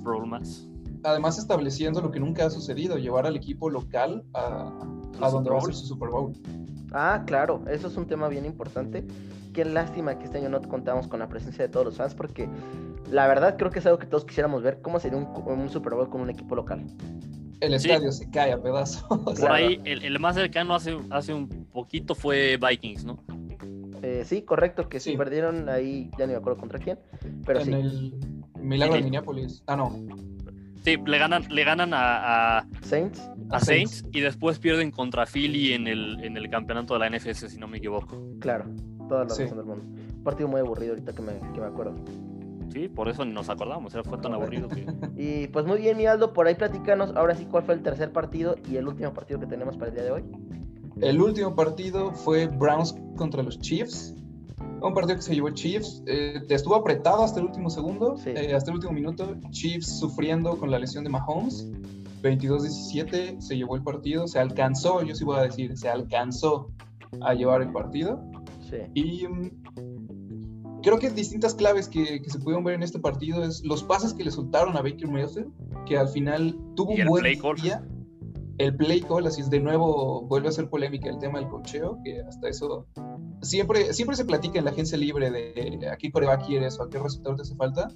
[1.03, 4.71] además estableciendo lo que nunca ha sucedido, llevar al equipo local a,
[5.21, 6.33] a donde va a ser su Super Bowl.
[6.93, 9.05] Ah, claro, eso es un tema bien importante.
[9.53, 12.47] Qué lástima que este año no contamos con la presencia de todos los fans, porque
[13.09, 15.93] la verdad creo que es algo que todos quisiéramos ver, cómo sería un, un Super
[15.93, 16.85] Bowl con un equipo local
[17.61, 19.03] el estadio se cae a pedazos.
[19.39, 23.23] Por ahí, el, más cercano hace, hace un poquito fue Vikings, ¿no?
[24.01, 25.15] Eh, sí, correcto, que sí.
[25.15, 26.97] perdieron ahí, ya ni me acuerdo contra quién,
[27.45, 28.13] pero en el
[28.59, 29.63] Milagro de Minneapolis.
[29.67, 29.95] Ah, no.
[30.83, 33.29] Sí, le ganan, le ganan a, Saints.
[33.51, 37.47] A, Saints, y después pierden contra Philly en el, en el campeonato de la NFC,
[37.47, 38.19] si no me equivoco.
[38.39, 38.65] Claro,
[39.07, 39.83] toda la razón del mundo.
[40.15, 41.93] Un partido muy aburrido ahorita que me, que me acuerdo.
[42.71, 44.85] Sí, por eso nos acordamos, fue tan aburrido que...
[45.17, 48.11] Y pues muy bien, mi Aldo, por ahí platicanos ahora sí cuál fue el tercer
[48.11, 50.23] partido y el último partido que tenemos para el día de hoy.
[51.01, 54.15] el último partido fue Browns contra los Chiefs.
[54.81, 56.01] Un partido que se llevó Chiefs.
[56.07, 59.35] Eh, estuvo apretado hasta el último segundo, eh, hasta el último minuto.
[59.51, 61.69] Chiefs sufriendo con la lesión de Mahomes.
[62.23, 64.27] 22-17 se llevó el partido.
[64.27, 66.71] Se alcanzó, yo sí voy a decir, se alcanzó
[67.21, 68.23] a llevar el partido.
[68.69, 68.77] Sí.
[68.95, 69.27] Y
[70.81, 74.23] creo que distintas claves que, se pudieron ver en este partido es los pases que
[74.23, 75.51] le soltaron a Baker Mayfield,
[75.85, 77.23] que al final tuvo un buen
[77.61, 77.83] día
[78.57, 81.97] el play call, así es de nuevo, vuelve a ser polémica el tema del cocheo,
[82.03, 82.85] que hasta eso
[83.41, 86.89] siempre, siempre se platica en la agencia libre de a qué coreback quieres o a
[86.89, 87.87] qué resultado te hace falta,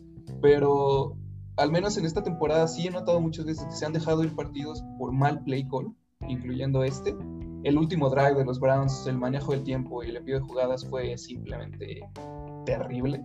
[0.42, 1.18] pero
[1.58, 4.36] al menos en esta temporada sí he notado muchas veces que se han dejado ir
[4.36, 5.94] partidos por mal play call,
[6.28, 7.16] incluyendo este.
[7.64, 10.86] El último drive de los Browns, el manejo del tiempo y el envío de jugadas
[10.86, 12.02] fue simplemente
[12.66, 13.24] terrible.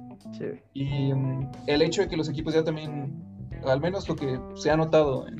[0.74, 3.24] Y mm, el hecho de que los equipos ya también,
[3.64, 5.38] al menos lo que se ha notado en,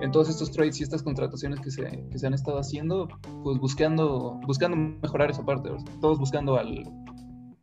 [0.00, 3.08] en todos estos trades y estas contrataciones que se, que se han estado haciendo,
[3.42, 6.84] pues buscando, buscando mejorar esa parte, todos buscando al,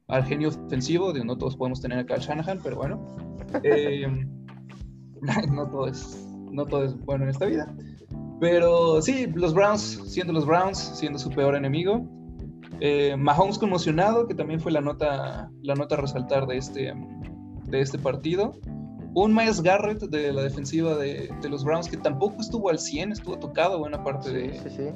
[0.08, 3.06] al genio ofensivo, de no todos podemos tener acá al Shanahan, pero bueno,
[3.64, 4.08] eh,
[5.52, 7.74] no, todo es, no todo es bueno en esta vida.
[8.40, 12.06] Pero sí, los Browns, siendo los Browns, siendo su peor enemigo.
[12.80, 16.94] Eh, Mahomes conmocionado, que también fue la nota, la nota a resaltar de este,
[17.68, 18.54] de este partido
[19.16, 23.40] un Miles Garrett de la defensiva de, los Browns que tampoco estuvo al 100, estuvo
[23.40, 24.94] tocado buena parte de,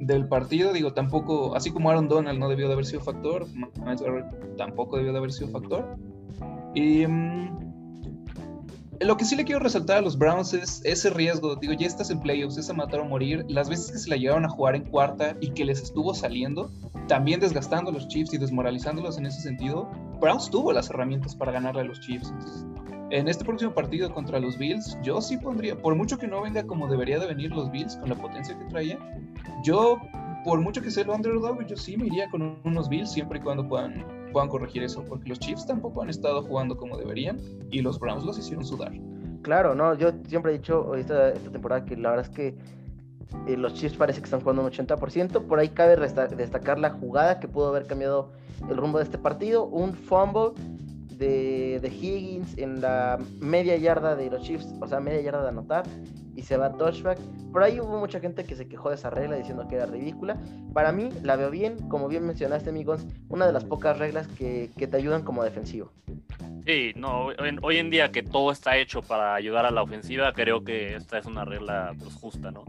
[0.00, 0.72] del partido.
[0.72, 4.96] Digo, tampoco, así como Aaron Donald no debió de haber sido factor, Miles Garrett tampoco
[4.96, 5.96] debió de haber sido factor.
[6.74, 7.69] Y mm,
[9.00, 11.56] lo que sí le quiero resaltar a los Browns es ese riesgo.
[11.56, 13.44] Digo, ya estás en playoffs, es a matar o morir.
[13.48, 16.70] Las veces que se la llevaron a jugar en cuarta y que les estuvo saliendo,
[17.08, 19.88] también desgastando a los Chiefs y desmoralizándolos en ese sentido,
[20.20, 22.32] Browns tuvo las herramientas para ganarle a los Chiefs.
[23.10, 26.62] En este próximo partido contra los Bills, yo sí pondría, por mucho que no venga
[26.64, 28.98] como debería de venir los Bills con la potencia que traía,
[29.64, 29.98] yo,
[30.44, 33.42] por mucho que sea el underdog, yo sí me iría con unos Bills siempre y
[33.42, 37.38] cuando puedan, puedan corregir eso, porque los Chiefs tampoco han estado jugando como deberían
[37.70, 38.92] y los Browns los hicieron sudar.
[39.42, 42.56] Claro, no, yo siempre he dicho esta, esta temporada que la verdad es que
[43.46, 45.46] eh, los Chiefs parece que están jugando un 80%.
[45.46, 45.96] Por ahí cabe
[46.36, 48.32] destacar la jugada que pudo haber cambiado
[48.68, 49.66] el rumbo de este partido.
[49.66, 50.52] Un fumble
[51.16, 55.84] de, Higgins en la media yarda de los Chiefs, o sea, media yarda de anotar,
[56.40, 57.18] y se va a touchback.
[57.52, 60.38] Por ahí hubo mucha gente que se quejó de esa regla diciendo que era ridícula.
[60.72, 64.70] Para mí, la veo bien, como bien mencionaste, amigos, una de las pocas reglas que,
[64.74, 65.92] te ayudan como defensivo.
[66.64, 67.28] Sí, no,
[67.62, 71.18] hoy en día que todo está hecho para ayudar a la ofensiva, creo que esta
[71.18, 72.64] es una regla pues, justa, ¿no?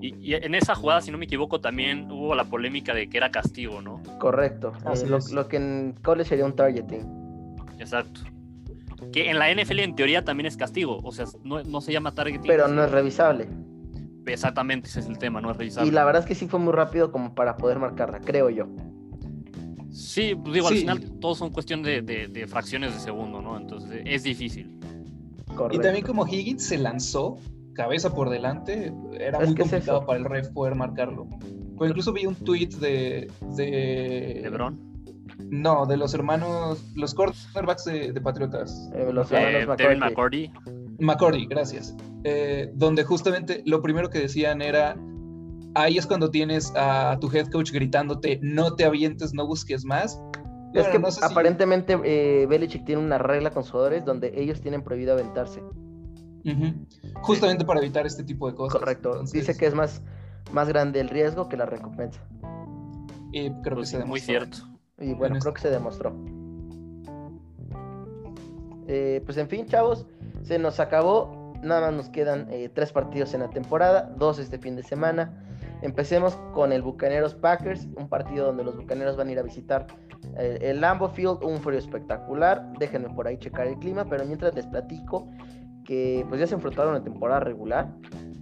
[0.00, 3.30] Y, en esa jugada, si no me equivoco, también hubo la polémica de que era
[3.30, 4.00] castigo, ¿no?
[4.18, 7.56] Correcto, eh, lo, lo, que en college sería un targeting.
[7.80, 8.20] Exacto.
[9.12, 12.46] Que en la NFL en teoría también es castigo, o sea, no, se llama targeting.
[12.46, 13.48] Pero no es revisable.
[14.26, 15.88] Exactamente, ese es el tema, no es revisable.
[15.88, 18.66] Y la verdad es que sí fue muy rápido como para poder marcarla, creo yo.
[19.90, 23.56] Sí, pues digo, al final todos son cuestión de, fracciones de segundo, ¿no?
[23.56, 24.78] Entonces es difícil.
[25.70, 27.38] Y también como Higgins se lanzó
[27.72, 31.26] cabeza por delante, era muy complicado para el ref poder marcarlo.
[31.76, 33.30] Pues incluso vi un tweet de...
[33.56, 34.87] De Lebron.
[35.50, 38.90] No, de los hermanos, los cornerbacks de, Patriotas.
[38.94, 40.52] Eh, los hermanos eh, McCordy.
[40.98, 41.96] McCordy, gracias.
[42.24, 44.96] Eh, donde justamente lo primero que decían era,
[45.74, 50.20] ahí es cuando tienes a tu head coach gritándote, no te avientes, no busques más.
[50.74, 51.96] Es que aparentemente
[52.46, 55.62] Belichick tiene una regla con sus jugadores donde ellos tienen prohibido aventarse.
[57.22, 58.78] Justamente para evitar este tipo de cosas.
[58.78, 59.22] Correcto.
[59.32, 60.02] Dice que es más,
[60.52, 62.20] más grande el riesgo que la recompensa.
[63.32, 64.58] Y creo que pues se Muy cierto.
[65.00, 66.12] Y bueno, creo que se demostró.
[68.86, 70.06] Eh, pues en fin, chavos,
[70.42, 71.52] se nos acabó.
[71.62, 75.44] Nada más nos quedan eh, tres partidos en la temporada, dos este fin de semana.
[75.82, 79.86] Empecemos con el Bucaneros Packers, un partido donde los Bucaneros van a ir a visitar
[80.36, 82.72] eh, el Lambo Field, un frío espectacular.
[82.78, 85.28] Déjenme por ahí checar el clima, pero mientras les platico
[85.84, 87.88] que pues ya se enfrentaron en temporada regular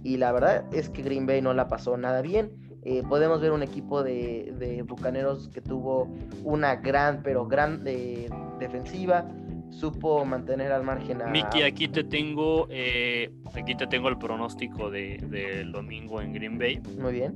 [0.03, 2.51] y la verdad es que Green Bay no la pasó nada bien
[2.89, 6.07] eh, podemos ver un equipo de, Bucaneros que tuvo
[6.45, 9.25] una gran, pero gran defensiva.
[9.69, 11.27] Supo mantener al margen a.
[11.27, 16.57] Miki, aquí te tengo, eh, aquí te tengo el pronóstico del de, domingo en Green
[16.57, 16.81] Bay.
[16.97, 17.35] Muy bien.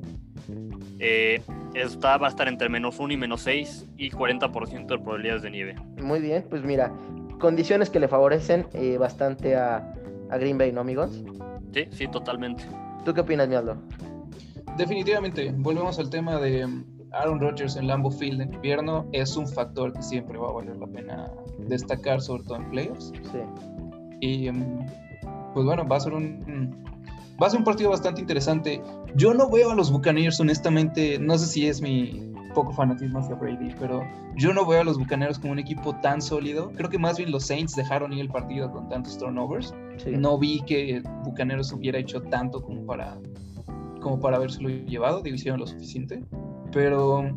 [1.00, 1.42] Eh,
[1.74, 5.52] esta va a estar entre menos 1 y menos 6 y 40% de probabilidades de
[5.52, 5.76] nieve.
[6.02, 6.94] Muy bien, pues mira,
[7.42, 9.94] condiciones que le favorecen bastante a,
[10.30, 11.22] a Green Bay, ¿no, amigos?
[11.74, 12.64] Sí, sí, totalmente.
[13.04, 13.76] ¿Tú qué opinas, Mialdo?
[14.78, 19.06] Definitivamente, volvemos al tema de um, Aaron Rodgers en Lambeau Field en invierno.
[19.12, 23.12] Es un factor que siempre va a valer la pena destacar, sobre todo en playoffs.
[23.32, 23.40] Sí.
[24.22, 24.86] Y um,
[25.54, 26.84] pues bueno, va a ser un,
[27.42, 28.82] va a ser un partido bastante interesante.
[29.16, 33.36] Yo no veo a los Buccaneers, honestamente, no sé si es mi poco fanatismo hacia
[33.36, 34.04] Brady, pero
[34.36, 36.72] yo no veo a los Bucaneros como un equipo tan sólido.
[36.76, 39.74] Creo que más bien los Saints dejaron ir el partido con tantos turnovers.
[40.06, 43.18] No vi que Bucaneros hubiera hecho tanto como para,
[44.02, 46.26] como para habérselo llevado, digo, hicieron lo suficiente.
[46.74, 47.36] Pero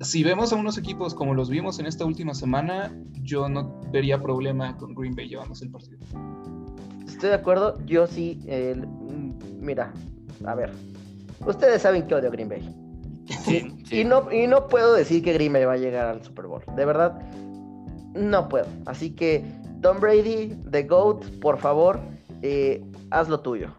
[0.00, 2.90] si vemos a unos equipos como los vimos en esta última semana,
[3.22, 5.98] yo no vería problema con Green Bay llevándose el partido.
[7.06, 8.40] Estoy de acuerdo, yo sí,
[9.60, 9.92] mira,
[10.46, 10.72] a ver,
[11.46, 12.74] ustedes saben que odio Green Bay.
[13.90, 16.62] Y, no, y no puedo decir que Green Bay va a llegar al Super Bowl,
[16.76, 17.20] de verdad,
[18.14, 18.66] no puedo.
[18.86, 19.44] Así que,
[19.82, 22.00] Tom Brady, The GOAT, por favor,
[22.42, 23.74] eh, haz lo tuyo.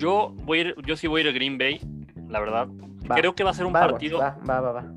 [0.00, 1.78] Yo, voy yo sí voy a ir a Green Bay,
[2.26, 2.68] la verdad.
[3.14, 4.18] Creo que va a ser un partido.
[4.18, 4.94] Va, va, va,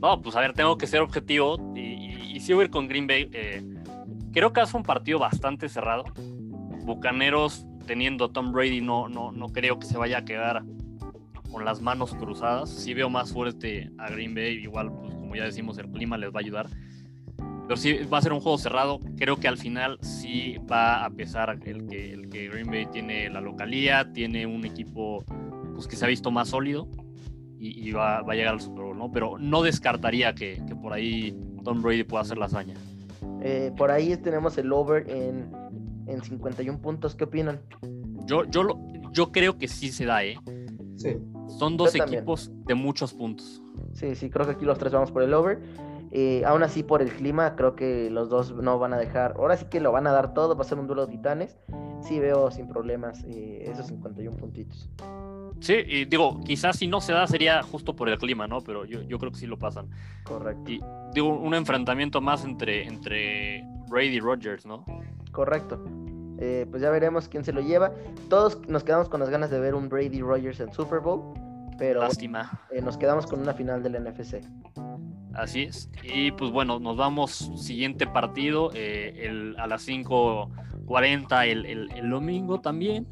[0.00, 2.86] No, pues a ver, tengo que ser objetivo y, y, sí voy a ir con
[2.86, 3.28] Green Bay.
[3.32, 3.64] Eh,
[4.32, 6.04] creo que hace un partido bastante cerrado.
[6.84, 10.62] Bucaneros teniendo a Tom Brady no, no, no creo que se vaya a quedar
[11.50, 12.70] con las manos cruzadas.
[12.70, 16.30] Sí veo más fuerte a Green Bay, igual pues como ya decimos el clima les
[16.30, 16.68] va a ayudar.
[17.66, 19.00] Pero sí va a ser un juego cerrado.
[19.16, 23.28] Creo que al final sí va a pesar el que, el que Green Bay tiene
[23.28, 25.24] la localía, tiene un equipo
[25.74, 26.88] pues, que se ha visto más sólido
[27.58, 29.10] y, va, a llegar al Super Bowl, ¿no?
[29.10, 32.74] Pero no descartaría que, por ahí Tom Brady pueda hacer la hazaña.
[33.42, 35.50] Eh, por ahí tenemos el over en,
[36.06, 37.14] en 51 puntos.
[37.14, 37.60] ¿Qué opinan?
[38.26, 38.78] Yo, yo, lo,
[39.12, 40.38] yo creo que sí se da, ¿eh?
[40.96, 41.16] Sí.
[41.58, 43.62] Son dos equipos de muchos puntos.
[43.92, 45.60] Sí, sí, creo que aquí los tres vamos por el over.
[46.12, 49.34] Eh, aún así, por el clima, creo que los dos no van a dejar.
[49.36, 51.58] Ahora sí que lo van a dar todo, va a ser un duelo de titanes.
[52.02, 54.88] Sí, veo sin problemas eh, esos 51 puntitos.
[55.60, 58.60] Sí, y digo, quizás si no se da sería justo por el clima, ¿no?
[58.60, 59.88] Pero yo, yo creo que sí lo pasan.
[60.24, 60.70] Correcto.
[60.70, 60.80] Y
[61.12, 64.84] digo, un enfrentamiento más entre, entre Brady y Rogers, ¿no?
[65.32, 65.82] Correcto.
[66.38, 67.92] Eh, pues ya veremos quién se lo lleva.
[68.28, 71.34] Todos nos quedamos con las ganas de ver un Brady Rogers en Super Bowl,
[71.78, 72.60] pero Lástima.
[72.70, 74.42] Eh, nos quedamos con una final del NFC.
[75.36, 75.90] Así es.
[76.02, 82.60] Y pues bueno, nos vamos siguiente partido eh, a las 5.40 el, el, el domingo
[82.60, 83.06] también.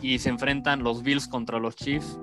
[0.00, 2.20] Y se enfrentan los Bills contra los Chiefs.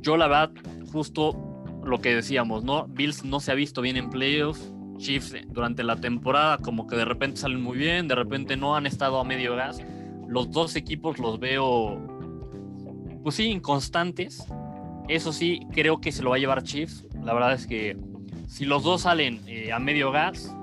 [0.00, 0.52] Yo la verdad,
[0.92, 1.36] justo
[1.84, 2.86] lo que decíamos, ¿no?
[2.88, 7.04] Bills no se ha visto bien en playoffs Chiefs durante la temporada como que de
[7.04, 9.80] repente salen muy bien, de repente no han estado a medio gas.
[10.26, 11.98] Los dos equipos los veo,
[13.22, 14.44] pues sí, inconstantes.
[15.08, 17.06] Eso sí, creo que se lo va a llevar Chiefs.
[17.24, 17.96] La verdad es que
[18.46, 20.54] si los dos salen eh, a medio gas,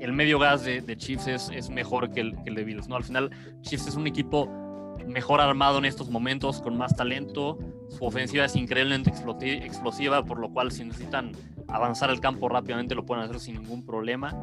[0.00, 2.88] el medio gas de, Chiefs es, mejor que el, de Bills.
[2.88, 2.96] ¿no?
[2.96, 3.30] Al final,
[3.60, 4.48] Chiefs es un equipo
[5.06, 7.58] mejor armado en estos momentos, con más talento.
[7.90, 11.32] Su ofensiva es increíblemente explosiva, por lo cual si necesitan
[11.68, 14.34] avanzar el campo rápidamente lo pueden hacer sin ningún problema.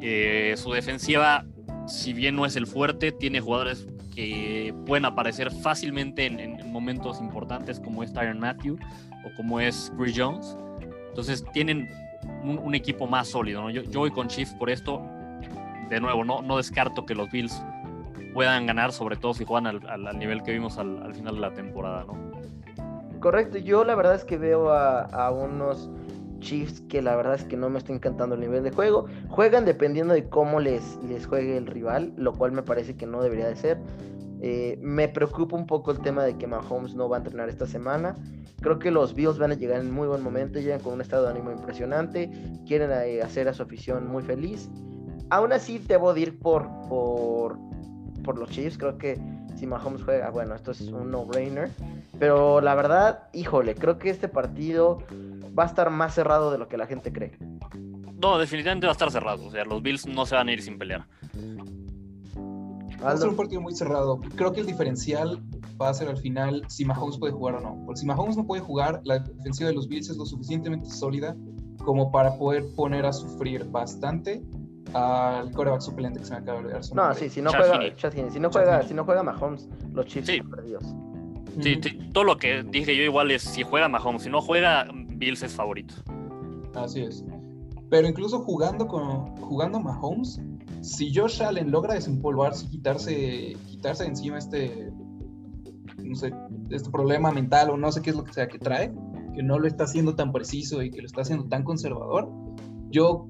[0.00, 1.44] Eh, su defensiva,
[1.86, 7.78] si bien no es el fuerte, tiene jugadores que pueden aparecer fácilmente en, momentos importantes
[7.78, 8.78] como es Tyron Matthew
[9.24, 10.56] o como es Chris Jones.
[11.08, 11.88] Entonces tienen
[12.42, 13.68] un, equipo más sólido.
[13.70, 15.02] Yo, voy con Chiefs por esto.
[15.90, 17.62] De nuevo, no, no descarto que los Bills
[18.32, 22.04] puedan ganar, sobre todo si juegan al, nivel que vimos al, final de la temporada,
[22.04, 22.32] ¿no?
[23.20, 25.90] Correcto, yo la verdad es que veo a, unos
[26.40, 29.06] Chiefs que la verdad es que no me está encantando el nivel de juego.
[29.28, 33.22] Juegan dependiendo de cómo les, les juegue el rival, lo cual me parece que no
[33.22, 33.78] debería de ser.
[34.42, 37.66] Eh, me preocupa un poco el tema de que Mahomes no va a entrenar esta
[37.66, 38.16] semana.
[38.60, 41.24] Creo que los Bills van a llegar en muy buen momento, llegan con un estado
[41.24, 42.30] de ánimo impresionante,
[42.66, 44.68] quieren eh, hacer a su afición muy feliz.
[45.30, 47.56] Aún así, debo ir por, por
[48.22, 48.78] por los Chiefs.
[48.78, 49.18] Creo que
[49.56, 51.70] si Mahomes juega, bueno, esto es un no-brainer.
[52.18, 54.98] Pero la verdad, híjole, creo que este partido
[55.58, 57.36] va a estar más cerrado de lo que la gente cree.
[58.20, 59.46] No, definitivamente va a estar cerrado.
[59.46, 61.06] O sea, los Bills no se van a ir sin pelear.
[63.04, 64.20] Va a ser un partido muy cerrado.
[64.36, 65.42] Creo que el diferencial
[65.80, 67.82] va a ser al final si Mahomes puede jugar o no.
[67.84, 71.36] Porque si Mahomes no puede jugar, la defensiva de los Bills es lo suficientemente sólida
[71.84, 74.42] como para poder poner a sufrir bastante
[74.94, 76.82] al coreback suplente que se me acaba de olvidar.
[76.94, 77.80] No, sí, si no juega,
[78.30, 80.42] si no juega, si no juega Mahomes, los Chiefs sí.
[80.42, 80.84] perdidos.
[81.60, 81.78] Sí,
[82.12, 85.52] todo lo que dije yo igual es si juega Mahomes, si no juega, Bills es
[85.52, 85.94] favorito.
[86.74, 87.24] Así es.
[87.90, 90.40] Pero incluso jugando con jugando Mahomes,
[90.82, 94.92] si Josh Allen logra desempolvarse y quitarse, quitarse encima este,
[95.98, 96.34] no sé,
[96.70, 98.92] este problema mental o no sé qué es lo que sea que trae,
[99.34, 102.30] que no lo está haciendo tan preciso y que lo está haciendo tan conservador,
[102.90, 103.28] yo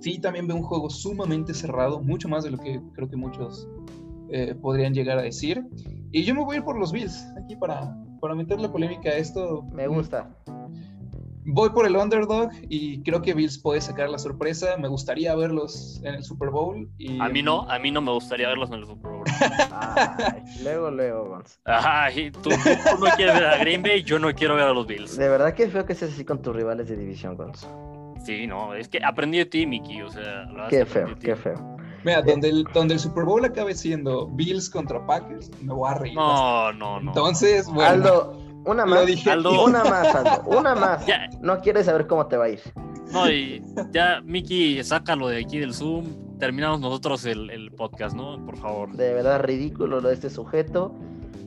[0.00, 3.66] sí también veo un juego sumamente cerrado, mucho más de lo que creo que muchos
[4.30, 5.66] eh, podrían llegar a decir.
[6.12, 9.16] Y yo me voy a ir por los Bills, aquí para, para meterle polémica a
[9.16, 9.62] esto.
[9.72, 10.36] Me gusta.
[11.46, 14.76] Voy por el underdog y creo que Bills puede sacar la sorpresa.
[14.78, 16.88] Me gustaría verlos en el Super Bowl.
[16.98, 17.20] Y...
[17.20, 19.24] A mí no, a mí no me gustaría verlos en el Super Bowl.
[19.70, 21.58] Ay, luego, luego, Gonz.
[21.64, 24.86] Ay, tú, tú no quieres ver a Green Bay, yo no quiero ver a los
[24.86, 25.16] Bills.
[25.16, 27.66] De verdad que feo que seas así con tus rivales de división, Gonz.
[28.24, 31.76] Sí, no, es que aprendí de ti, Mickey, o sea, es Qué feo, qué feo.
[32.04, 35.94] Mira, donde el, donde el Super Bowl acabe siendo Bills contra Packers, me voy a
[35.94, 36.14] reír.
[36.14, 37.10] No, no, no.
[37.10, 37.90] Entonces, bueno.
[37.90, 39.06] Aldo, una más.
[39.06, 39.30] dije.
[39.30, 39.64] Aldo.
[39.66, 40.42] Una más, Aldo.
[40.58, 41.06] Una más.
[41.06, 41.28] Ya.
[41.40, 42.60] No quieres saber cómo te va a ir.
[43.12, 43.62] No, y
[43.92, 46.38] ya, Mickey, sácalo de aquí del Zoom.
[46.38, 48.44] Terminamos nosotros el, el podcast, ¿no?
[48.44, 48.92] Por favor.
[48.92, 50.92] De verdad ridículo lo de este sujeto.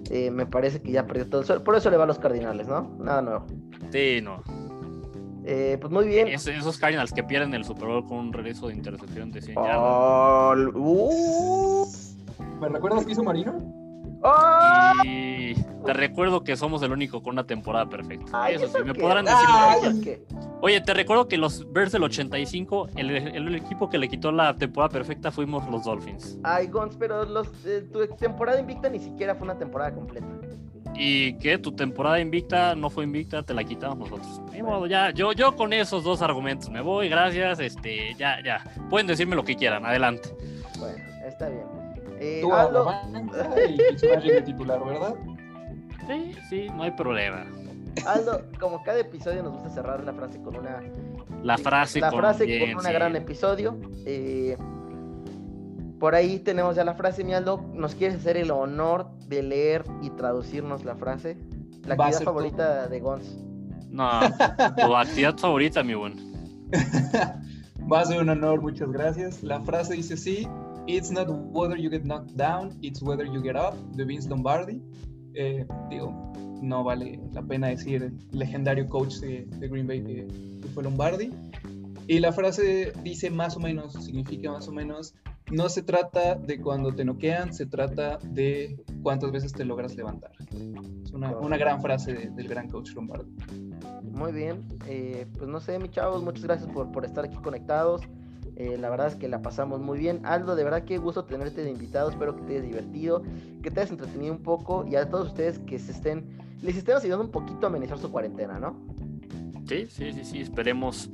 [0.09, 1.63] Eh, me parece que ya perdió todo el suelo.
[1.63, 2.95] Por eso le va a los Cardinales, ¿no?
[2.99, 3.45] Nada nuevo.
[3.91, 4.41] Sí, no.
[5.43, 6.27] Eh, pues muy bien.
[6.29, 9.55] Es- esos Cardinals que pierden el Super Bowl con un regreso de intercepción de 100
[9.55, 9.77] yardas.
[9.79, 11.87] Oh, uh.
[12.61, 13.53] ¿Me recuerdas que hizo Marino?
[14.23, 15.03] Oh.
[15.05, 15.53] Y
[15.85, 18.31] te recuerdo que somos el único con una temporada perfecta.
[18.33, 18.99] Ay, Eso sí, me qué?
[19.01, 19.81] podrán Ay.
[19.81, 19.91] decir.
[19.91, 20.47] ¿Eso qué?
[20.61, 24.55] Oye, te recuerdo que los Bears del 85, el, el equipo que le quitó la
[24.55, 26.39] temporada perfecta fuimos los Dolphins.
[26.43, 30.27] Ay, Gons, pero los, eh, tu temporada invicta ni siquiera fue una temporada completa.
[30.95, 34.41] Y que tu temporada invicta no fue invicta, te la quitamos nosotros.
[34.51, 38.63] Ni modo, ya, yo, yo con esos dos argumentos me voy, gracias, este, ya, ya.
[38.89, 40.29] Pueden decirme lo que quieran, adelante.
[40.79, 41.76] Bueno, está bien.
[42.19, 45.15] Eh, Tú a la banca y de titular, ¿verdad?
[46.07, 47.45] Sí, sí, no hay problema.
[48.05, 50.81] Aldo, como cada episodio nos gusta cerrar la frase con una
[51.43, 52.93] La frase la con frase bien, con un sí.
[52.93, 53.77] gran episodio.
[54.05, 54.55] Eh,
[55.99, 57.61] por ahí tenemos ya la frase, mi Aldo.
[57.73, 61.37] ¿Nos quieres hacer el honor de leer y traducirnos la frase?
[61.85, 63.37] La actividad favorita de Gons.
[63.89, 64.09] No,
[64.77, 66.13] tu actividad favorita, mi buen.
[67.91, 69.41] Va a ser un honor, muchas gracias.
[69.43, 70.47] La frase dice así:
[70.87, 74.81] It's not whether you get knocked down, it's whether you get up, de Vince Lombardi.
[75.33, 76.13] Eh, digo,
[76.61, 80.27] no vale la pena decir el legendario coach de, de Green Bay que,
[80.61, 81.31] que fue Lombardi.
[82.07, 85.13] Y la frase dice más o menos, significa más o menos,
[85.51, 90.31] no se trata de cuando te noquean, se trata de cuántas veces te logras levantar.
[91.03, 93.29] Es una, una gran frase de- del gran coach Lombardi.
[94.03, 94.63] Muy bien.
[94.87, 98.01] eh, pues no sé, mi chavos, muchas gracias por, por estar aquí conectados.
[98.59, 100.25] Eh, la verdad es que la pasamos muy bien.
[100.25, 102.09] Aldo, de verdad qué gusto tenerte de invitado.
[102.09, 103.21] Espero que te hayas divertido,
[103.61, 106.25] que te hayas entretenido un poco y a todos ustedes que se estén,
[106.63, 108.75] les estemos ayudando un poquito a amenizar su cuarentena, ¿no?
[109.67, 111.11] Sí, sí, sí, sí, esperemos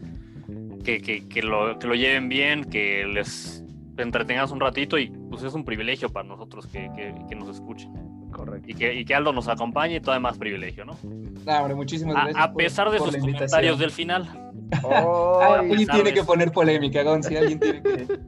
[0.86, 3.62] que, que, que lo, que lo lleven bien, que les
[3.98, 7.92] entretengamos un ratito y pues es un privilegio para nosotros que, que, que nos escuchen.
[8.32, 8.70] Correcto.
[8.70, 10.98] Y que, y que Aldo nos acompañe, todavía más privilegio, ¿no?
[11.46, 12.38] Ah, hombre, muchísimas gracias.
[12.38, 14.43] a pesar de por sus comentarios del final.
[14.92, 18.20] Alguien tiene que poner polémica, Gonzi, alguien tiene que.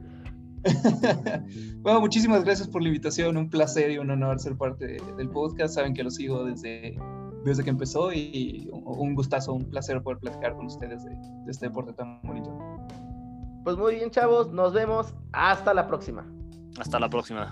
[1.80, 5.28] bueno, muchísimas gracias por la invitación, un placer y un honor ser parte de- del
[5.30, 5.74] podcast.
[5.74, 6.98] Saben que lo sigo desde,
[7.44, 11.50] desde que empezó y un un gustazo, un placer poder platicar con ustedes de, de
[11.50, 12.56] este deporte tan bonito.
[13.64, 15.14] Pues muy bien, chavos, nos vemos.
[15.32, 16.24] Hasta la próxima.
[16.78, 17.48] Hasta la próxima.